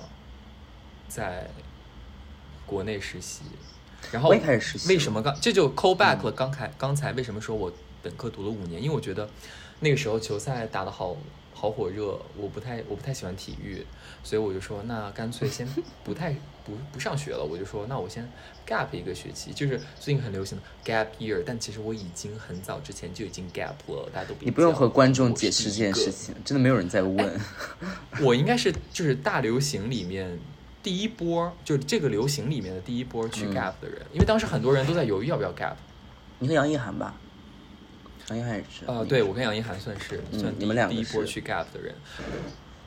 [1.07, 1.49] 在
[2.65, 3.43] 国内实习。
[4.11, 6.31] 然后我也开始实习了嗯为什么刚这就 call back 了？
[6.31, 8.81] 刚才刚才为什么说我本科读了五年？
[8.81, 9.29] 因为我觉得
[9.79, 11.15] 那个时候球赛打得好
[11.53, 13.85] 好火热，我不太我不太喜欢体育，
[14.23, 15.67] 所以我就说那干脆先
[16.03, 16.31] 不太
[16.63, 17.43] 不不上学了。
[17.43, 18.29] 我就说那我先
[18.67, 26.11] gap 一个学期，就是最近很流行的 gap year，但其实我已经很早之前就已经 gap 了，大家都你不用和观众解释释这件事。
[26.11, 27.39] 情，真的没有人在问。
[28.21, 30.39] 我应该是就是大流行里面
[30.87, 35.73] 第一波，就是这个流行里面的第一波去嗯 gap 的人，因为当时很多人都在犹豫要不要 gap。
[36.39, 37.13] 你和杨一涵吧？
[38.29, 38.85] 杨一涵也是。
[38.85, 40.23] 呃，对我跟杨一涵算是
[40.57, 41.93] 你们两个第一波去 gap 的人。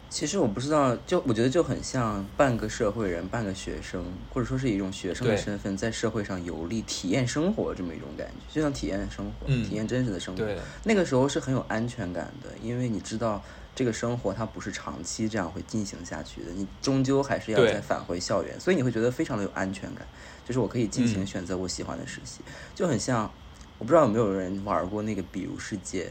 [0.08, 10.42] 其实我不知道，就我觉得就很像半个社会人，半个学生，或者说是一种学生的身份在社会上游历、体验生活这么一种感觉，就像体验生活，嗯体验真实的生活。
[10.42, 20.06] 对那个时候是很有安全感的，因为你知道这个生活它不是长期这样会进行下去的，你终究还是要再返回校园，所以你会觉得非常的有安全感，
[20.44, 22.40] 就是我可以尽情嗯选择我喜欢的实习，
[22.74, 23.30] 就很像，
[23.78, 26.10] 我不知道有没有人玩过那个比如世界，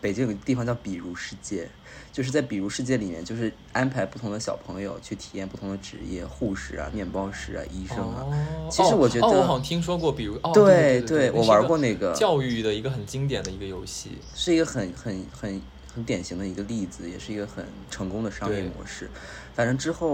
[0.00, 1.68] 北京有个地方叫比如世界，
[2.12, 8.24] 就是在比如世界里面，就是安排不同的小朋友去体验不同的职业，护士啊、面包师啊、医生啊。
[8.26, 14.18] 哦，其实我觉得哦，我好像听说过，比如哦，对对我玩过那个教育的一个很经典的一个游戏。
[14.34, 15.60] 是一个很很很
[15.94, 19.08] 很典型的一个例子，也是一个很成功的商业模式。
[19.54, 20.08] 反正之后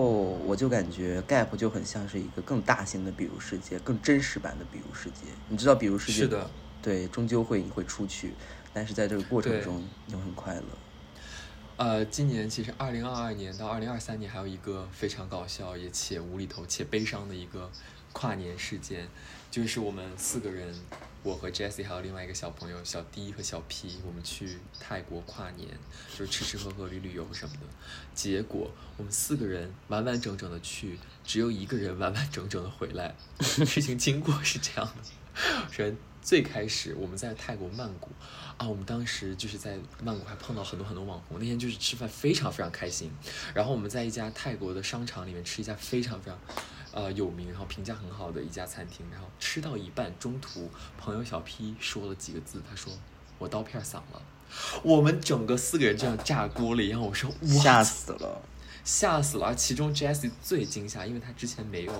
[0.45, 5.33] 我就感觉 Gap 就很像是一个更大型的比如世界，更真实版的比如世界。
[5.49, 6.51] 你知道比如世界是的，
[6.83, 8.35] 对，终究会你会出去，
[8.75, 10.63] 但是在这个过程中你会很快乐。
[11.77, 17.71] 呃，今年其实二零二二年到二零二三年还有一个非常搞笑也且无厘头且悲伤的一个
[18.13, 19.09] 跨年事件，
[19.51, 20.75] 就是我们四个人，
[21.23, 25.69] 我和 Jessie 还有另外一个小朋友小 D 和小 P，我们去泰国跨年，
[26.17, 27.67] 就是吃吃喝喝、旅旅游什么的。
[28.15, 33.15] 结果我们四个人完完整整的去，只有一个人完完整整的回来。
[33.41, 35.03] 事情经过是这样的，
[35.71, 38.09] 首先最开始我们在泰国曼谷
[38.57, 43.13] 啊，我们当时就是在曼谷还碰到很多很多网红，那天就是吃饭非常非常开心。
[43.55, 46.39] 然后我们在一家泰国的商场里面吃一家非常非常
[46.93, 52.93] 呃有名，然后评价很好的一家餐厅，然后吃到一半，中途朋友小 P 说了几个字，他说
[53.39, 54.23] 我刀片嗓了。
[54.83, 58.43] 我们整个四个人就像炸锅了一样，我说 哇，吓死了！
[58.83, 59.47] 吓死了！
[59.47, 61.93] 而其中 Jessie 最惊吓，因为她之前没有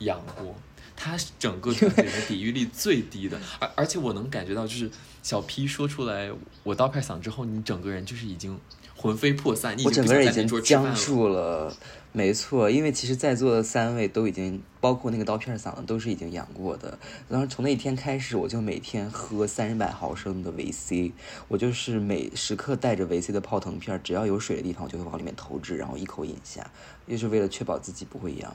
[0.00, 0.54] 养过，
[0.94, 3.40] 她是整个团队里面抵御力最低的。
[3.58, 4.90] 而而且我能感觉到，就是
[5.22, 6.30] 小 P 说出来
[6.64, 8.60] 我刀片嗓之后，你整个人就是已经
[9.02, 10.94] 魂飞魄散，你我整个人已经僵。
[10.94, 11.74] 住了。
[12.12, 16.98] 没错，因为其实在座的三位都已经，包括那个刀片嗓子，都是已经养过的。
[17.26, 21.12] 然后从那一天开始，我就每天喝三百毫升的维 C，
[21.48, 26.70] 我就是每时刻带着维 C 的泡腾片，只要有水的地方，我就会往里面投掷，然后一口饮下，
[27.08, 28.54] 就是为了确保自己不会阳。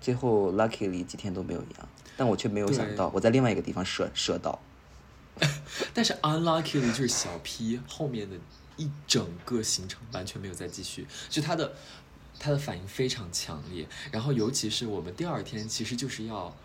[0.00, 4.58] 最后 luckily 几天都没有阳，但我却没有想到我在另外一个地方射射到。
[5.92, 8.36] 但是 unluckily 就是小 P 后面的
[8.76, 11.74] 一整个行程完全没有再继续，就他的
[12.38, 16.56] 他的反应非常强烈，然后尤其是我们第二天其实就是要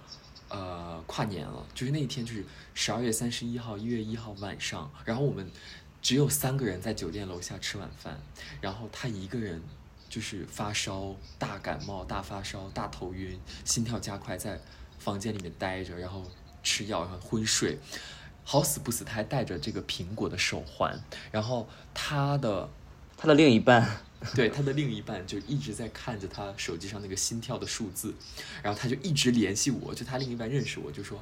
[0.49, 5.49] 呃跨年了，就是那一天就是十二月三十一号、一月一号晚上，然后我们
[6.01, 8.21] 只有三个人在酒店楼下吃晚饭，
[8.59, 9.61] 然后他一个人。
[10.11, 14.59] 就是发烧、大感冒、大发烧、大头晕、心跳加快，在
[14.99, 16.29] 房间里面待着，然后
[16.61, 17.79] 吃药，然后昏睡。
[18.43, 20.99] 好死不死，他还戴着这个苹果的手环，
[21.31, 22.69] 然后他的
[23.17, 23.99] 他的另一半
[24.35, 28.13] 对他的另一半就一直在看着他手机上那个心跳的数字，
[28.61, 31.19] 然后他就一直联系我，就他另一半认识我，就说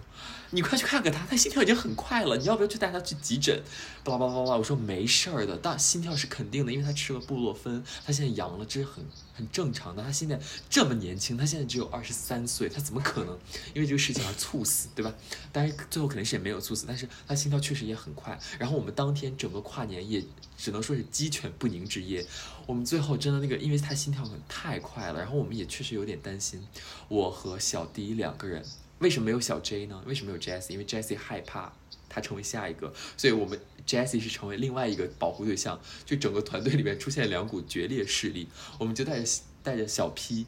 [0.50, 3.64] 你快去看看他，他心跳已经很快了，你要不要去带他去急诊？
[4.04, 10.04] 巴拉巴拉巴拉，我说没事儿的，但心跳是肯定的，因为他吃了布洛芬，他现在阳了，这是很很正常的。
[10.04, 10.38] 他现在
[10.70, 13.38] 这么年轻，他现在只有二十三岁，他怎么可能
[13.74, 15.14] 因为这个事情而猝死，对吧？
[15.54, 18.38] 当然最后肯定是也没有猝死，但是他心跳确实也很快。
[18.60, 20.22] 然后我们当天整个跨年夜
[20.60, 22.26] 只能说是鸡犬不宁之夜。
[22.68, 26.62] 我们最后真的那个，因为他心跳很太快了，然后我们也确实有点担心。
[27.08, 28.64] 我和小迪两个人，
[29.00, 30.04] 为什么没有小 J 呢？
[30.06, 30.74] 为什么没有 Jessie？
[30.74, 31.72] 因为 Jessie 害怕
[32.10, 35.80] 他成为下一个，所以我们 Jessie 是成为另外一个保护对象。
[36.06, 40.46] 就整个团队里面出现两股决裂势力，我们就带着带着小 P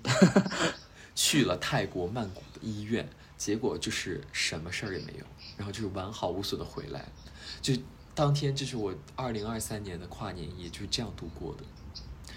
[1.15, 5.25] 去了泰国曼谷的医院，结果就是什么事儿也没有，
[5.57, 7.05] 然后就是完好无损的回来。
[7.61, 7.73] 就
[8.13, 11.63] 当天，这是我二零二三年的跨年夜，就是这样度过的。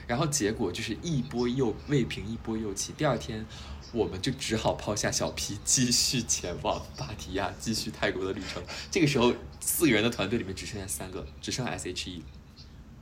[0.07, 3.45] 然后结果就是一波又未平一波又起，第二天
[3.93, 8.63] 我们就只好抛下小 P，继续前往芭提雅，继续泰国的旅程。
[8.91, 12.23] 这个时候，四个人的团队里面只剩下三个，只剩 S H E。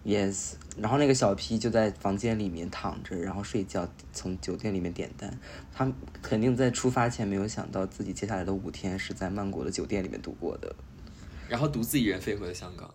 [0.05, 5.39] Yes，然后那个小 P 就在房间里面躺着，然后睡觉，从酒店里面点单。
[5.73, 10.75] 他肯定在出发前没有想到自己接下来的五天是在曼谷的酒店里面度过的，
[11.53, 12.89] 然后独自一人飞回了香港。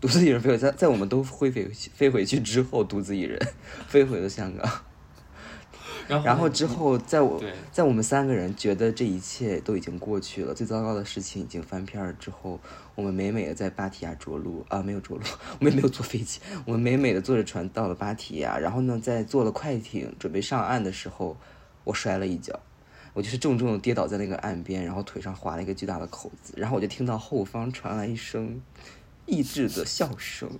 [0.00, 3.44] 独自一人飞回在在我们都飞回飞回去之后，独自一人
[3.88, 4.70] 飞回了香港。
[6.06, 12.60] 然后然后之后，在我在我们三个人觉得这一切都已经过去了，最糟糕的事情已经翻篇儿之后，
[12.94, 15.22] 我们美美的在芭提雅着陆啊，没有着陆，
[15.58, 21.36] 我们也没有坐飞机，我们美美的坐着船到了芭提雅，然后呢，在坐了快艇准备上岸的时候，
[21.82, 22.60] 我摔了一跤，
[23.14, 28.60] 我就是重重的跌倒在那个岸边，然后腿上划了一个巨大的口子，然后我就听到后方传来一声
[29.24, 30.50] 抑制的笑声。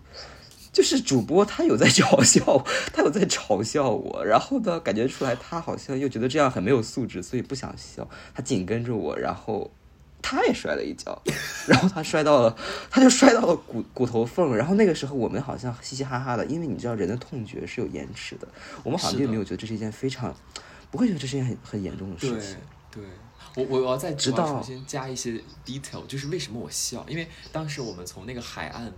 [0.73, 8.09] 就是主播他有在嘲笑，他有在嘲笑我，然后呢，感觉出来他好像又觉得这样很没有素质，所以不想笑。
[8.35, 9.71] 他紧跟着我，然后
[10.21, 11.23] 他也摔了一跤，
[11.69, 12.57] 然后他摔到了，
[12.91, 14.57] 他就摔到了骨骨头缝。
[14.57, 18.49] 然后那个时候我们好像嘻嘻哈哈的，因为你知道人的痛觉是有延迟的，
[18.83, 20.35] 我们好像并没有觉得这是一件非常，
[20.95, 22.57] 不会觉得这是一件很很严重的事情。
[22.89, 23.03] 对，
[23.57, 28.93] 我我我要再重新加一些 detail，就是为什么我笑，因为当时我们从那个海岸。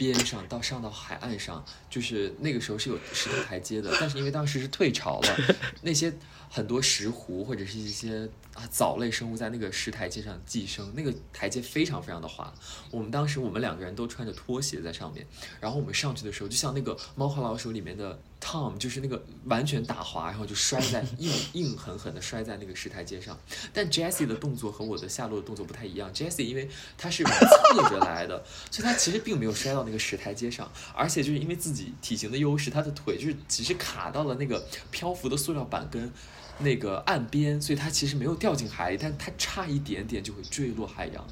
[0.00, 5.36] 边上到上到海岸上，就是那个时候是有石头台阶的，但是因为当时是退潮了，
[5.82, 6.10] 那些
[6.48, 12.50] 很多石斛或者是一些啊藻类生物在那个石台阶上寄生，那个台阶非常非常的滑。
[12.90, 15.26] 我们当时我们两个人都穿着拖鞋在上面，
[15.60, 23.38] 然后我们上去的时候，就像那个《猫和老鼠》里面的 Tom，就是那个完全打滑，然后就摔在硬 硬狠狠的摔在那个石台阶上。
[23.72, 36.10] 但 Jessie 的动作和我的下落的动作不太一样，Jessie 因为她是侧着来的，所以她其实并没有摔到那个石台阶上，而且就是因为自己体型的优势，她的腿就是其实卡到了那个漂浮的塑料板跟。
[36.62, 41.26] 那个岸边，所以她其实没有掉进海里，但她差一点点就会坠落海洋。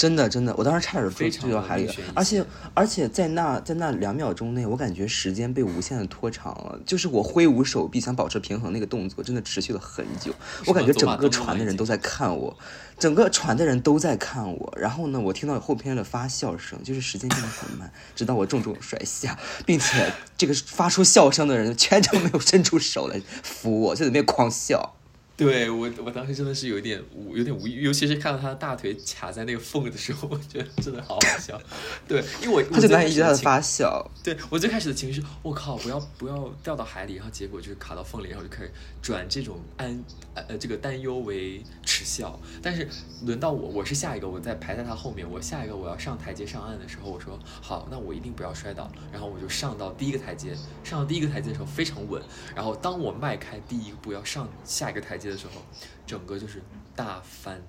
[0.00, 6.80] 真的，真的，我当时差点非常坠坠到海里而且而且在那在那两秒钟内，我感觉时间被无限的拖长了。
[6.86, 10.32] 就是我挥舞手臂想保持平衡那个动作，真的持续了很久。
[10.64, 12.56] 我感觉整个船的人都在看我，
[12.98, 14.72] 整个船的人都在看我。
[14.74, 24.96] 然后呢，我听到后边的发笑声，就是时间变得很慢，直到我重重摔下，并且这个发出笑声的人全程没有伸出手来扶我，就在那边狂笑。
[25.44, 31.60] 对我，我当时真的是有一点无，有点无语，尤其是看到他的大腿卡在那个缝的时候，我觉得真的好好笑。
[32.06, 34.06] 对，因为我他就难以一一直在发笑。
[34.22, 42.38] 对我最开始的情绪是，我靠，不要不要掉到海里，然后结果就是卡到缝里，然后就开始转这种安呃这个担忧为耻笑。
[42.62, 42.86] 但是
[43.24, 52.22] 轮到我，我是下一个，我在排在他后面，我下一个我要上台阶上岸的时候，我说好，那我一定不要摔倒，然后我就上到第一个台阶，上到第一个台阶的时候非常稳，
[52.54, 55.62] 然后当我迈开第一步要上下一个台阶的时候，
[56.06, 56.62] 整个就是
[56.94, 57.60] 大翻，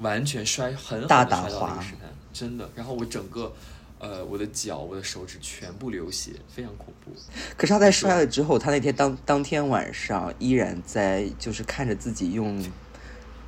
[0.00, 3.54] 完全摔狠狠地大打摔到那个滑石滩，真的，然后我整个。
[4.00, 7.10] 呃，我的脚、我的手指全部流血，非常恐怖。
[7.56, 12.62] 可是他在摔了之后，他那天当当天晚上依然在就是看着自己用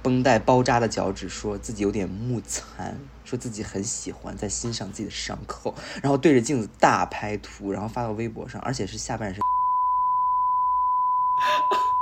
[0.03, 9.43] 绷带包扎的脚趾，说自己有点木残，说自己很喜欢在欣赏自己的伤口，然后对着镜子大拍图，然后发到微博上，而且是下半身。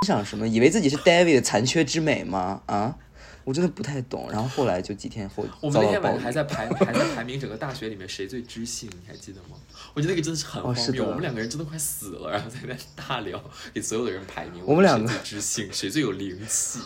[0.03, 0.47] 欣赏什么？
[0.47, 2.63] 以为自己是 David 的残缺之美吗？
[2.67, 2.97] 啊，
[3.45, 4.29] 我真的不太懂。
[4.31, 6.31] 然后后来就几天后我们那天晚上还。
[6.31, 9.57] 在排， 还在排名整个大学里面谁最知性，你还记得吗？
[9.95, 13.43] 我觉得那个真的是很荒谬，哦我们两个人真的快死了，然后在那大聊，
[13.73, 16.81] 给所有的人排名，我们两个谁最知性，谁最有灵气。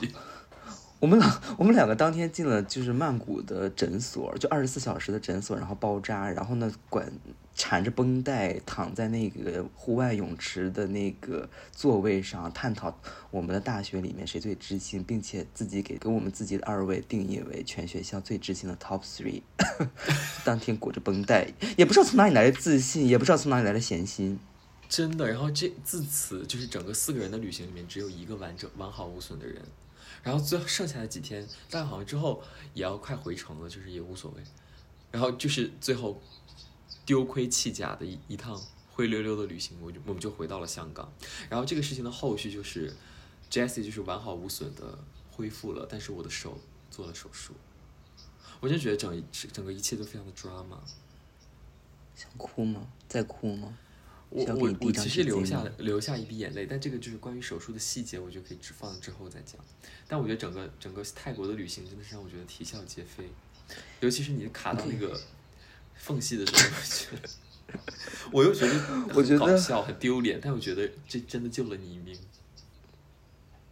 [1.01, 7.09] 我们两我们两个当天进了就是曼谷的诊所，就二十四小时的诊所，然后包扎，然后呢管
[7.59, 12.97] 缠着绷带躺在那个户外泳池的那个座位上，探讨
[13.33, 19.43] 我们的大学里面谁最知心，并且自己给给我们自己的二位定义为全学校最知心的 top three。
[20.47, 24.39] 当天裹着绷带，也不知道从哪里来的自信，也不知道从哪里来的闲心。
[24.89, 29.61] 真的，然后这自此就是整个四个人的旅行里面只有一个完整完好无损的人，
[30.23, 32.41] 然后最后剩下的几天，但好像之后
[32.73, 34.43] 也要快回城了，就是也无所谓，
[35.11, 36.23] 然后就是最后
[37.09, 41.11] 丢盔弃甲的一一趟灰溜溜的旅行，我就我们就回到了香港，
[41.49, 42.95] 然后这个事情的后续就是
[43.51, 44.99] Jessie 就是完好无损的
[45.31, 47.55] 恢复了，但是我的手做了手术，
[48.61, 50.81] 我就觉得整一整个一切都非常的 drama。
[52.15, 52.87] 想哭吗？
[53.09, 53.79] 在哭吗？
[54.29, 59.59] 我我我其实留下留下一滴眼泪，但这个就是关于手术的细节，我就可以只放之后再讲。
[60.07, 63.31] 但我觉得整个整个泰国的旅行真的是让我觉得啼笑皆非，
[64.01, 65.19] 尤其是你卡到那个
[65.99, 67.19] 缝隙的时候，
[68.33, 72.17] 我觉得我又觉得我觉得笑很丢脸，但我觉得这真的救了你一命。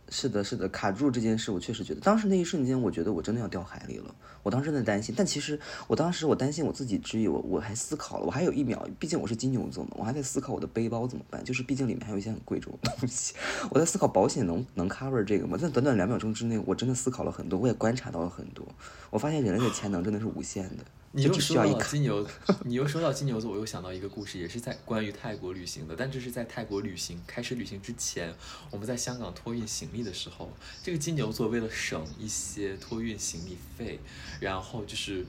[0.08, 4.14] 是的，是的，卡住这件事，我确实觉得，当时那一瞬间，我觉得我真的要掉海里了。
[4.44, 5.58] 我当时真的担心，但其实
[5.88, 13.34] 我当时我担心我自己之余，我我还思考了，我还有一秒，毕竟我是金牛座嘛，我还在思考我的背包怎么办，就是毕竟里面还有一些很贵重的东西，
[13.68, 15.58] 我在思考保险能能 cover 这个吗？
[15.58, 18.64] 在短短两秒钟之内，我真的思考了很多，我也观察到了很多，
[19.10, 20.84] 我发现人类的潜能真的是无限的，
[21.16, 21.82] 你又说到。
[21.82, 22.28] 金牛，
[22.64, 28.34] 你又说到金牛座，我又想到一个故事，也是在关于泰国旅行的，但这是在泰国旅行开始旅行之前，
[28.70, 30.52] 我们在香港托运行李的时候，
[30.82, 33.98] 这个金牛座为了省一些托运行李费，
[34.40, 35.24] 然后就是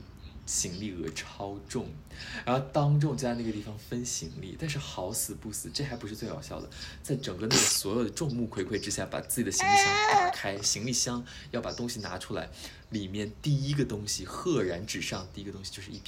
[0.48, 1.86] 行李额超重，
[2.46, 6.70] 然后当众就在那个地方分行李，但是好死不死，这还不是最搞笑的，
[7.02, 12.48] 在整个那个所有的众目睽睽之下，把自己的行李箱打开，行李箱要把东西拿出来，
[12.88, 16.06] 里面第一个东西赫然纸上，第一个东西就是一瓶。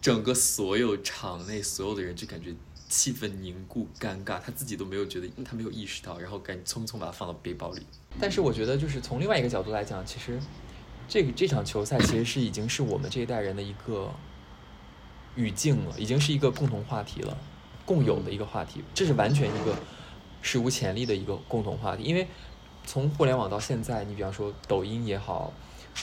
[0.00, 2.54] 整个所有场内所有的人就感觉
[2.88, 7.82] 气氛凝固、尴尬，他自己都没有觉得，他没有意识到，然后赶紧匆匆把它放到背包里。
[8.20, 10.40] 但是我觉得，就是从另外一个角度来讲，其实
[11.10, 14.08] 这个这场球赛其实是已经是我们这一代人的一个
[15.34, 17.36] 语境了，已经是一个共同话题了，
[17.84, 19.74] 共有的一个话题，这是完全一个
[20.40, 22.04] 史无前例的一个共同话题。
[22.04, 22.28] 因为
[22.86, 25.52] 从互联网到现在，你比方说抖音也好，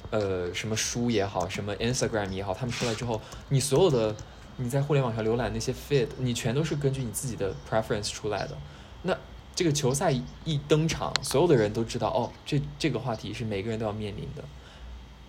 [0.10, 4.14] 呃，什么书也好，什么 Instagram 也好，他们出来之后，你所有的
[4.58, 8.58] 你在互联网上浏览那些 feed，你全都是根据你自己的 preference 出来的。
[9.04, 9.18] 那
[9.56, 14.44] 这个球赛一登场，所有的人都知道，哦，这这个话题是每个人都要面临的，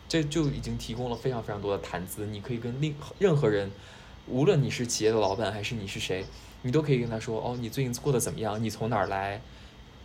[0.09, 2.27] 这就已经提供了非常非常多的谈资。
[2.27, 3.71] 你可以跟另任何人，
[4.27, 6.25] 无论你是企业的老板还是你是谁，
[6.63, 8.63] 你都可以跟他说，哦，你最近过得怎么样？
[8.63, 9.41] 你从哪儿来？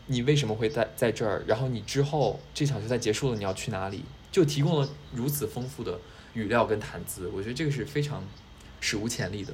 [0.08, 1.44] 你为什么会在在这儿？
[1.48, 4.04] 然后你之后这场球赛结束了，你要去哪里？
[4.32, 6.00] 就提供了如此丰富的
[6.34, 8.24] 语料跟谈资，我觉得这个是非常
[8.82, 9.54] 史无前例的。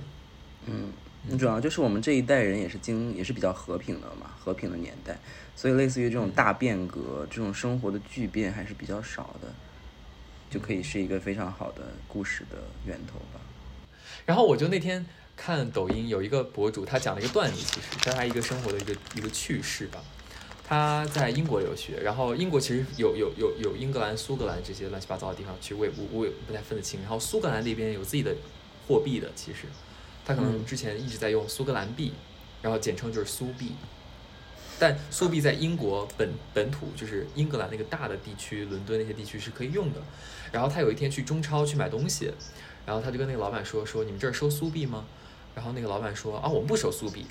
[0.66, 0.91] 嗯，
[1.38, 5.20] 主要就是我们这一代人也是经也是比较和平的嘛，和平的年代，
[5.56, 9.54] 所以类似于这种大变革、这种生活的巨变还是比较少的，
[10.50, 13.39] 就可以是一个非常好的故事的源头吧。
[14.26, 20.04] 然后我就那天看抖音有一个博主，他讲了一个段子，其实是他一个生活的一个一个趣事吧。
[20.68, 27.00] 他在英国留学，然后英国其实有有有有英格兰、苏格兰这些乱七八糟的地方，其实我也不我也不太分得清。
[27.02, 28.36] 然后苏格兰那边有自己的
[28.88, 29.62] 货币的，其实
[30.24, 32.14] 他可能之前一直在用苏格兰币，
[32.62, 33.72] 然后简称就是苏币。
[34.78, 40.00] 但苏币在英国本本土，就是英格兰那个大的地区，伦敦那些地区是可以用的。
[40.52, 42.34] 然后他有一天去中超去买东西，
[42.86, 45.06] 然后他就跟那个老板说：“说你们这儿收苏币吗？”
[45.56, 47.26] 然后那个老板说：“啊，我们不收苏币。”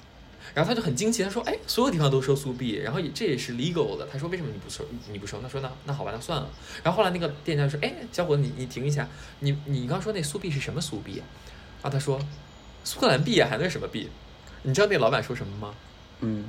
[0.54, 4.84] 然后他就很惊奇，他说：“哎，所有地方都收苏币，然后也这也是 legal 的。”他说：“为什么你不收？
[5.10, 6.48] 你不收？”他说：“那那好吧，那算了。”
[6.82, 9.06] 然后后来那个店家说：“哎，小伙子，你你停一下，
[9.40, 11.22] 你你刚说那苏币是什么苏币
[11.82, 12.18] 啊？”他说
[12.84, 14.08] ：“苏格兰币啊，还能是什么币？”
[14.62, 15.74] 你知道那老板说什么吗？
[16.20, 16.46] 嗯，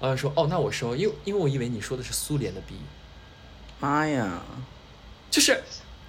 [0.00, 2.74] 老板说：“哦，那我收，因为因为我以为你说的是苏联的币。”
[3.78, 4.42] 妈呀，
[5.30, 5.62] 就是，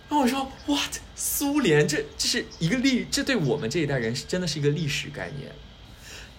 [0.10, 5.52] 然后我说，what，苏联，这这是一个历，这对我们这一代人是真的是一个历史概念。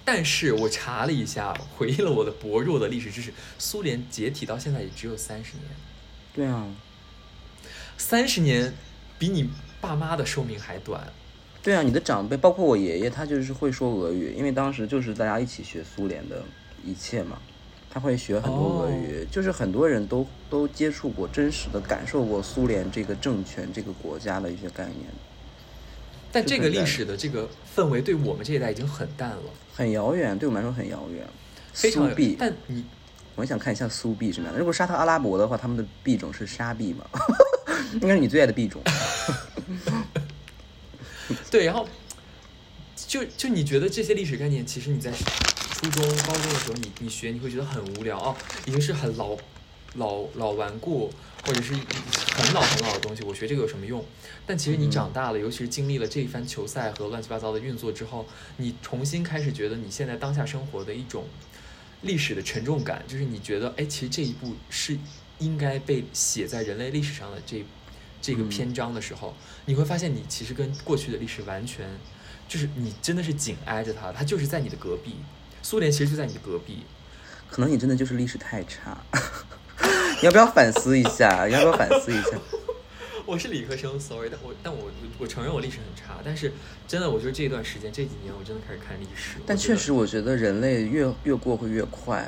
[0.05, 5.65] 但是我查了一下，回忆了我的薄弱的历史知识，苏联解体到现在也只有三十年，
[6.33, 6.67] 对啊，
[7.99, 8.73] 三十年
[9.19, 9.51] 比你
[9.83, 11.13] 爸妈的寿命还短。
[11.63, 16.43] 对啊，你的长辈，包括我爷爷，他就是会说俄语，因为当时就是大家一起学苏联的
[16.83, 17.39] 一切嘛，
[17.91, 25.07] 他会学很多俄语，就是很多人都都接触过，真实的感受过苏联这个政权、这个国家的一些概念，
[26.31, 29.43] 但这个历史的这个氛围对我们这一代已经很淡了，
[29.75, 31.27] 很遥远，对我们来说很遥远。
[31.73, 32.85] 非常苏币，但你
[33.37, 34.59] 我想看一下苏币什么样的。
[34.59, 37.05] 如果沙特阿拉伯的话，他们的币种是沙币嘛？
[37.95, 38.83] 应该是你最爱的币种。
[41.51, 41.87] 对，然后
[42.97, 45.13] 就就你觉得这些历史概念，其实你在
[45.79, 49.37] 初中、高中的时候，你你学你会觉得很无聊哦，已经是很老
[49.95, 51.09] 老老顽固，
[51.47, 54.05] 或者是很老很老的东西，我学这个有什么用？
[54.45, 58.27] 但其实你长大了，尤其是经历了这一番球赛和乱七八糟的运作之后，
[58.57, 61.27] 你重新开始觉得你现在当下生活的一种
[62.03, 64.99] 历史的沉重感，就是你觉得，哎，其实这一步是
[65.39, 67.65] 应该被写在人类历史上的这
[68.21, 69.33] 这个嗯篇章的时候，
[69.67, 71.89] 你会发现你其实跟过去的历史完全，
[72.49, 75.15] 就是你真的是紧挨着它，它就是在你的隔壁。
[75.63, 76.85] 苏联其实就在你的隔壁，
[77.51, 78.97] 可能你真的就是历史太差，
[80.21, 81.47] 你要不要反思一下？
[81.47, 82.39] 你 要不要反思一下？
[83.27, 86.51] 我是理科生，sorry，但我但我我承认我历史很差，但是
[86.87, 89.37] 真的，我觉得这段时间这几年我真的开始看历史。
[89.47, 92.27] 但确实，我觉得人类越越过会越快，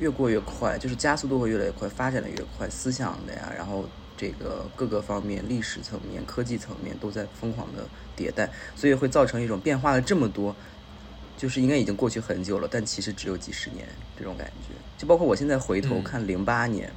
[0.00, 10.54] 越过越快，就是加速度会越来越快，发展的越快，思想的呀，然后这个各个方面，历史层面、科技层面都在疯狂的迭代，所以会造成一种变化了这么多，
[11.36, 13.86] 就是应该已经过去很久了，但其实只有几十年
[14.18, 14.74] 这种感觉。
[14.96, 16.90] 就包括我现在回头嗯看零八年。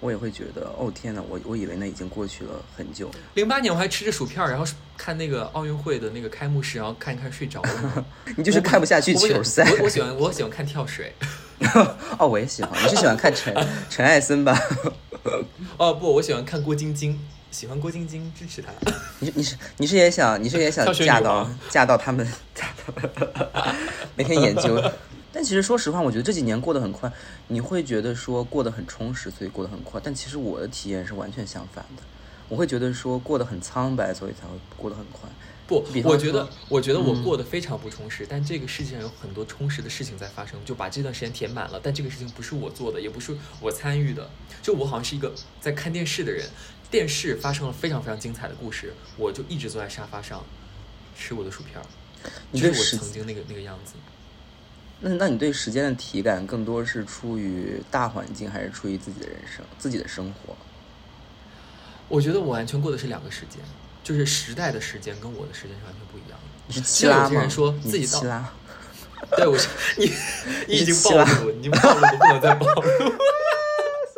[0.00, 3.10] 我也会觉得，哦天哪，我我以为那已经过去了很久。
[3.32, 4.66] 零八年我还吃着薯片儿，然后
[4.98, 8.04] 看那个奥运会的那个开幕式，然后看一看睡着了。
[8.36, 9.64] 你就是看不下去球赛。
[9.78, 11.14] 我我喜欢我喜欢看跳水。
[12.18, 12.70] 哦，我也喜欢。
[12.84, 13.54] 你是喜欢看陈
[13.88, 14.54] 陈艾森吧？
[15.78, 17.18] 哦不，我喜欢看郭晶晶，
[17.54, 18.72] 喜欢郭晶晶，支持她。
[19.20, 23.72] 你是你是你是也想你是也想嫁到嫁到他们嫁到
[24.16, 24.82] 每天研究。
[25.32, 27.10] 但其实说实话，我觉得这几年过得很快，
[27.46, 30.00] 你会觉得说过得很充实，所以过得很快。
[30.02, 32.02] 但其实我的体验是完全相反的，
[32.48, 35.28] 我会觉得说过得很苍白，所以才会过得很快。
[35.66, 41.80] 不我觉得，我觉得我嗯过得非常不充实，但这个世界上有很多充实的事情在发生，就把这段时间填满了。
[41.82, 44.28] 但这个事情不是我做的，也不是我参与的，
[44.60, 45.32] 就我好像是一个
[45.62, 46.46] 在看电视的人，
[46.94, 50.44] 电视发生了非常非常精彩的故事，我就一直坐在沙发上
[51.18, 51.84] 吃我的薯片儿，
[52.52, 53.94] 就是我曾经那个那个样子。
[55.00, 60.54] 那那你对时间的体感更多是出于大环境，还是出于自己的人生、自己的生活？
[62.06, 63.58] 我觉得我完全过的是两个时间，
[64.04, 66.46] 就是时代的时间跟我的时间是完全不一样的。
[66.68, 67.28] 你是其实有七拉吗？
[67.28, 68.52] 些人说你自己到是七拉。
[69.36, 69.68] 对，我是
[69.98, 70.12] 你，
[70.68, 72.82] 你已经暴露了，你暴露了，不能再暴露。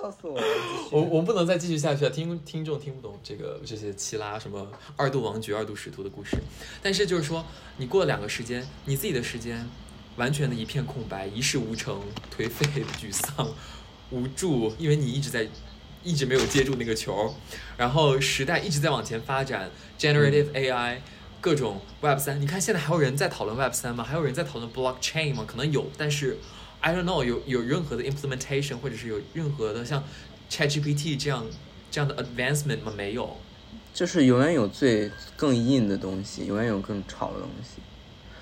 [0.06, 0.46] 笑死我了！
[0.90, 6.36] 我我不能再继续下去了，听听众听不懂这个这些七拉什么二度王爵、二度使徒的故事。
[6.82, 7.44] 但是就是说，
[7.78, 9.68] 你过了两个时间，你自己的时间
[10.16, 12.00] 完全的一片空白，一事无成，
[12.36, 13.48] 颓废、沮丧、
[14.10, 15.48] 无助，因为你一直在
[16.04, 17.34] 一直没有接住那个球，
[17.76, 20.98] 然后时代一直在往前发展，generative AI。
[21.38, 24.02] 各种 Web 三，你看现在还有人在讨论 Web 三吗？
[24.02, 25.44] 还有人在讨论 blockchain 吗？
[25.46, 26.38] 可能有，但是
[26.86, 30.04] I don't know 有有任何的 implementation，或者是有任何的像
[30.48, 31.44] ChatGPT 这样
[31.90, 32.92] 这样的 advancement 吗？
[32.96, 33.36] 没有。
[33.92, 37.82] 就是永远有最更硬的东西，永远有更吵的东西。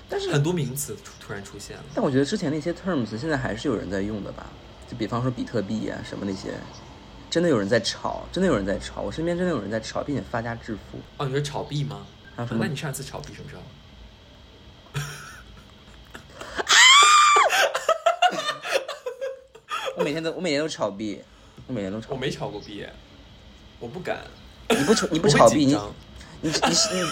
[0.07, 1.83] 但是很多名词突突然出现了。
[1.95, 4.45] 但我觉得之前那些 terms 现在还是有人在用的吧？
[4.87, 6.53] 就比方说比特币啊什么那些，
[7.31, 9.01] 真的有人在炒，真的有人在炒。
[9.01, 10.99] 我身边真的有人在炒，并且发家致富。
[11.17, 12.05] 哦，你说炒币吗？
[12.35, 13.63] 还有什么那你上一次炒币什么时候？
[19.95, 21.21] 我每天都我每天都炒币，
[21.67, 22.17] 我每年都炒我。
[22.17, 22.85] 没炒过币，
[23.79, 24.19] 我不敢。
[24.69, 25.73] 你不炒你不炒币，你
[26.41, 26.55] 你你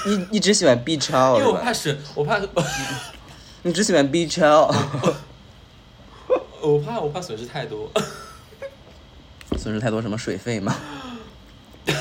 [0.06, 1.52] 你你你只喜欢 B 超因为？
[1.52, 2.40] 我怕损，我怕
[3.62, 4.74] 你只喜欢 B 超，
[6.62, 7.90] 我怕我怕损失太多。
[9.58, 10.76] 损失太多什么水费吗？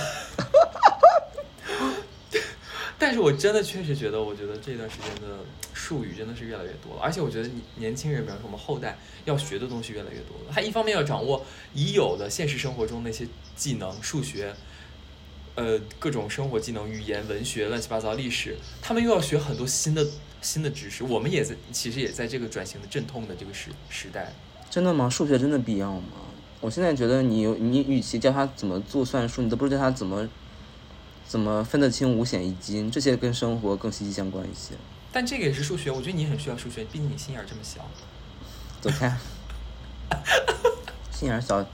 [2.99, 5.28] 但是我真的确实觉得，我觉得这段时间的
[5.93, 10.51] 术语真的是越来越多了，而且我觉得年轻人，比方说我们后代要学的东西越来越多了。
[10.51, 14.55] 他一方面要掌握已有的现实生活中那些技能，数学，
[15.55, 20.07] 呃，各种生活技能、语言、文学、乱七八糟、历史，他们又要学很多新的
[20.40, 21.05] 新的知识。
[21.05, 24.32] 我们也在，其实也在这个转型的阵痛的这个时时代。
[24.70, 25.11] 真的吗？
[25.11, 26.22] 数学真的必要吗？
[26.62, 30.26] 我现在觉得你你与其教他怎么做算术，你都不如教他怎么
[31.26, 34.74] 怎么分得清五险一金，这些跟生活更息息相关一些。
[35.12, 37.86] 但这个也是数学，我觉得你很需要数学，毕竟你心眼儿这么小。
[38.80, 39.14] 走开，
[41.10, 41.64] 心眼儿小。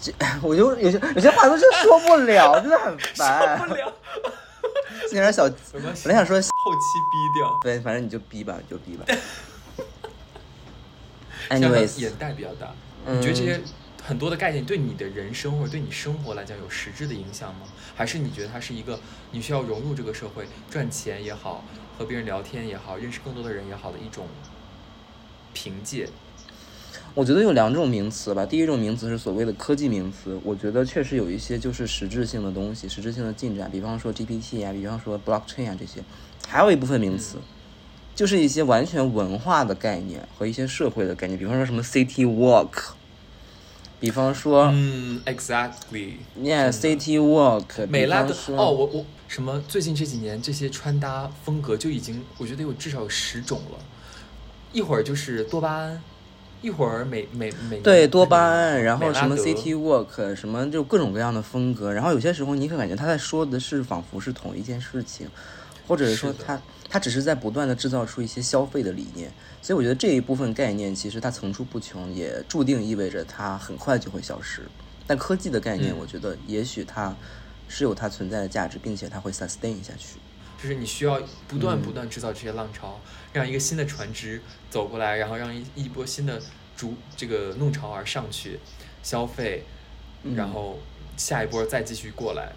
[0.00, 0.12] 这
[0.42, 3.58] 我就有些有些话都是说不了，真的很烦。
[3.68, 3.92] 不了，
[5.08, 7.58] 心眼儿小，本来想说，后期逼掉。
[7.62, 9.04] 对，反正你就逼吧，你就逼吧。
[11.50, 12.74] 像他 Anyways，眼袋比较大，
[13.06, 13.60] 嗯你觉得这些
[14.02, 17.66] 很多的概念对你的人生或者对你生活来讲有实质的影响吗？
[17.94, 18.98] 还是你觉得它是一个
[19.32, 21.62] 你需要融入这个社会，赚钱也好，
[21.96, 24.26] 和别人聊天也好，认识更多的人也好的一种
[25.52, 26.08] 凭借？
[27.14, 28.46] 我觉得有两种名词吧。
[28.46, 36.02] 第一种名词是所谓的科技名词，我觉得确实有一些就是实质性的东西，实质性的进展，比方说 GPT 啊，比方说 blockchain 啊这些。
[36.48, 37.36] 还有一部分名词，
[38.14, 42.92] 就是一些完全文化的概念和一些社会的概念，比方说什么 city walk，
[44.00, 46.14] 比方说、嗯，exactly。
[46.40, 49.58] yeah city walk，美拉德哦，我我什么？
[49.66, 53.78] 最近这几年这些穿搭风格就已经，我觉得有至少有十种了。
[54.74, 56.02] 一会儿就是多巴胺，
[56.60, 65.26] 一会儿美美美对多巴胺，然后什么 city walk，什么就各种各样的风格，然后有些时候你会感觉他在说的是仿佛是同一件事情，
[65.88, 66.60] 或者是说是他
[66.90, 74.60] 他只是在不断的制造出一些消费的理念，所以我觉得这一部分概念其实它层出不穷，也注定意味着它很快就会消失。
[75.06, 77.16] 但科技的概念，嗯我觉得也许它
[77.74, 80.18] 是有它存在的价值，并且它会 sustain 下去。
[80.62, 81.18] 就是你需要
[81.48, 83.00] 不断嗯不断制造这些浪潮，
[83.32, 86.38] 让一个新的船只走过来，然后让一一波新的
[86.76, 88.60] 逐这个弄潮儿上去
[89.02, 89.64] 消费，
[90.22, 90.78] 嗯然后
[91.16, 92.52] 下一波再继续过来。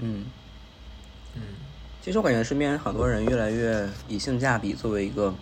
[0.00, 0.24] 嗯。
[1.34, 1.42] 嗯，
[2.00, 5.34] 其实我感觉身边很多人越来越以性价比作为一个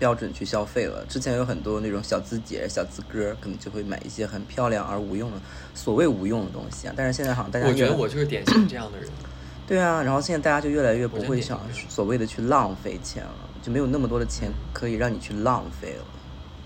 [0.00, 1.04] 标准去消费了。
[1.08, 5.40] 之前有很多那种小资姐、小资哥，可能就会买一些很漂亮而无用的
[5.74, 6.94] 所谓无用的东西啊。
[6.96, 9.08] 但是现在好像大家我觉得我就是典型这样的人。
[9.68, 16.04] 对啊，然后现在大家就越来越不会想所谓的去浪费钱了，就没有那么多的钱可以让你去浪费了。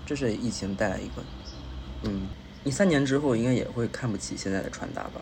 [0.07, 1.23] 这是疫情带来一个，
[2.03, 2.27] 嗯，
[2.63, 5.21] 你三年之后应该也会看不起现在的穿搭吧？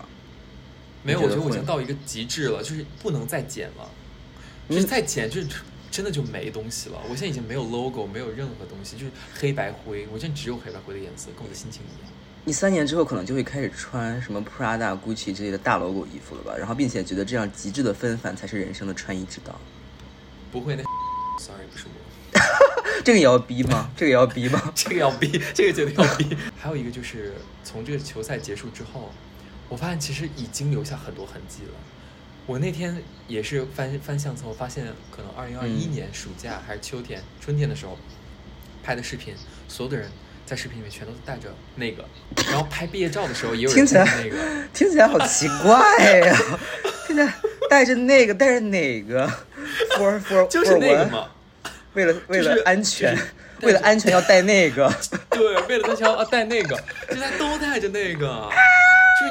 [1.03, 3.89] 没有，我觉得我已经到一个极致了，就是不能再减了，
[4.69, 5.47] 嗯就是再减就是
[5.93, 6.99] 真的就没东西了。
[7.03, 12.11] 我现在已经没有 logo，没有任何东西，就是黑白灰，我现在只有黑白灰的颜色，跟我的心情一样。
[12.45, 16.55] 你三年之后可能就会开始穿什么 Prada、Gucci 之类的大 logo 衣服了吧？
[16.57, 19.53] 然后并且觉得这样极致的纷繁才是人生的穿衣之道。
[20.51, 20.81] 不会那，
[21.39, 22.41] sorry，不是我。
[23.05, 23.91] 这个也要逼吗？
[23.95, 24.59] 这个也要逼吗？
[24.73, 26.35] 这个要逼，这个绝对要逼。
[26.57, 29.11] 还有一个就是从这个球赛结束之后，
[29.69, 31.73] 我发现其实已经留下很多痕迹了。
[32.45, 37.97] 我那天也是翻翻相册，我发现可能二零二一嗯年暑假还是秋天、春天的时候
[38.83, 39.33] 拍的视频，
[39.67, 40.09] 所有的人
[40.45, 42.03] 在视频里面全都带着那个，
[42.49, 44.67] 然后拍毕业照的时候也有人听起来带着那个。
[44.73, 46.37] 听起来好奇怪呀、
[47.07, 47.33] 听起来
[47.69, 49.31] 带着那个，带着哪个？
[49.97, 51.05] For for 就是那个？
[51.05, 51.29] 嘛，
[51.93, 53.27] 为了为了安全，就是
[53.61, 54.93] 为了安全要带那个。
[55.29, 56.77] 对，为了他想要带那个，
[57.09, 58.57] 现在都带着那个，就是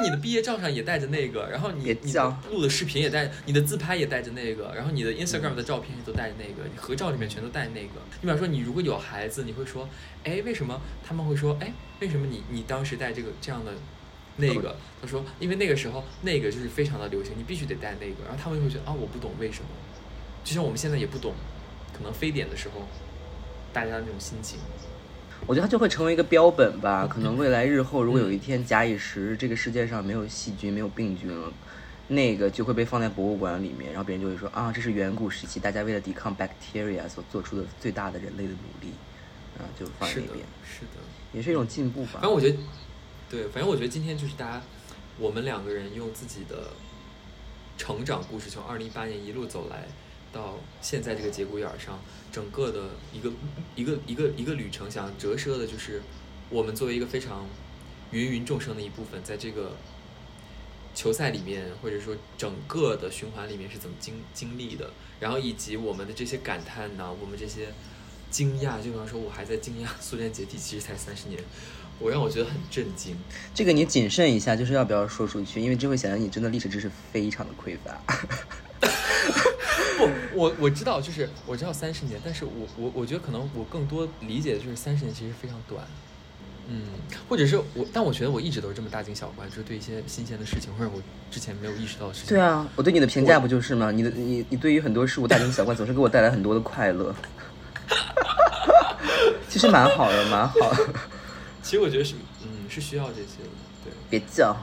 [0.03, 2.13] 你的毕业照上也带着那个，然后你你
[2.51, 7.93] 录的视频也带，你的自拍也带着那个，然后你的 Instagram 的照片也都带着那个，你合照里面全都带那个。
[8.21, 9.87] 你比方说，你如果有孩子，你会说，
[10.23, 13.71] 哎，为什么他们会说，哎，为什么你你当时带这个这样的
[14.37, 14.75] 那个？
[15.01, 18.27] 他说，因为那个时候那个就是非常的流行，你必须得带那个。
[18.27, 19.69] 然后他们就会觉得啊，我不懂为什么，
[20.43, 21.33] 就像我们现在也不懂，
[21.95, 22.87] 可能非典的时候
[23.71, 24.59] 大家的那种心情。
[25.45, 27.07] 我觉得它就会成为一个标本吧。
[27.07, 31.51] 可能未来日后，如果有一天假以时日，这个世界上没有细菌、没有病菌了，
[32.07, 38.93] 那个就会被放在博物馆里面，然后别人就会说啊，这是远古时期大家为了抵抗 bacteria 所做出的最大的人类的努力，
[39.57, 41.01] 啊，就放在那边，，是的。
[41.33, 42.21] 也是一种进步吧反。
[42.21, 42.57] 正我觉得，
[43.29, 44.61] 对，反正我觉得今天就是大家，
[45.17, 46.69] 我们两个人用自己的
[47.77, 49.87] 成长故事，从二零一八年一路走来
[50.31, 51.99] 到现在这个节骨眼儿上，
[52.33, 53.31] 整个的一个
[53.75, 56.01] 一个一个一个旅程，想折射的就是
[56.49, 57.47] 我们作为一个非常
[58.11, 59.77] 芸芸众生的一部分，在这个
[60.95, 67.71] 球赛里面，或者说整个的循环里面是怎么经经历的，然后以及我们的这些感叹呐、我们这些
[68.31, 71.39] 惊讶，就比方说我还在惊讶苏联解体其实才三十年，
[71.99, 73.15] 我让我觉得很震惊。
[73.53, 78.01] 这个你谨慎一下，就是要不要说出去，因为这会显得你真的历史知识非常的匮乏。
[79.97, 85.85] 不，我我知道，就是我知道三十年，但是我我我觉得可能我更多理解的就是三十年其实非常短，
[86.67, 86.83] 嗯，
[87.27, 92.29] 或者是我，但我觉得我一直都是这么大惊小怪，就是对一些新鲜的事情或者我之前没有意识到的事情。
[92.29, 93.91] 对，啊，我对你的评价不就是吗？
[93.91, 97.13] 你的你你对于很多事物大惊小怪，总是给我带来很多的快乐。
[99.49, 100.87] 其实蛮好的，蛮好的。
[101.61, 103.49] 其实我觉得是，嗯，是需要这些的，
[103.85, 103.93] 对。
[104.09, 104.55] 别叫。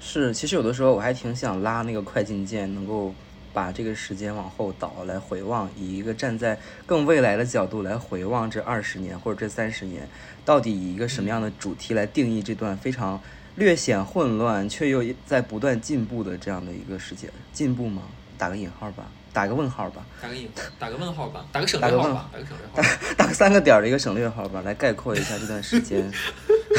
[0.00, 3.12] 是，其实有的时候我还挺想拉那个快进键，能够
[3.52, 10.08] 把这个时间往后倒，来回望，以一个站在更未来的角度来回望这二十年或者这三十年，
[10.44, 13.20] 到底以一个什么样的主题来定义这段非常
[13.56, 17.28] 略显混乱却又在不断进步的这样的一个世界？
[17.52, 18.02] 进步吗？
[18.38, 20.48] 打个引号吧，打个问号吧，打个引，
[20.78, 22.98] 打个问号吧，打个省略号吧，打个省略号吧。
[23.18, 26.10] 打个三个点儿的一个省略号吧，来概括一下这段时间。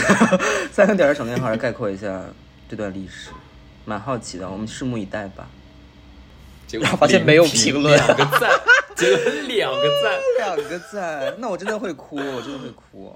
[0.71, 2.23] 三个点儿的省略号来概括一下
[2.67, 3.29] 这段历史，
[3.85, 5.47] 蛮好奇的，我们拭目以待吧。
[6.71, 8.49] 结果发现没有评论两个赞，
[8.95, 10.19] 结果两个赞。
[10.39, 13.13] 两个赞，那我真的会哭，我真的会哭。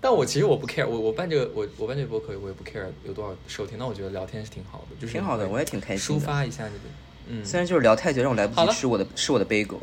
[0.00, 3.78] 但我其实我不 care，我我办这个我我办这个播客，我也不 care 有多少收听。
[3.78, 6.80] 那我觉得聊天是挺好的，就是挺好的我也挺开心的抒发一下你的，
[7.28, 9.78] 嗯，虽然就是聊太久，让我来不及吃我的吃我的 bagel。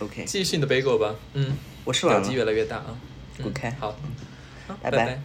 [0.00, 1.14] OK，继续你的 bagel 吧。
[1.32, 2.34] 嗯，我吃完了咬肌。
[2.34, 2.98] 越来越大啊。
[3.38, 3.96] 嗯 OK 好，
[4.82, 5.20] 拜拜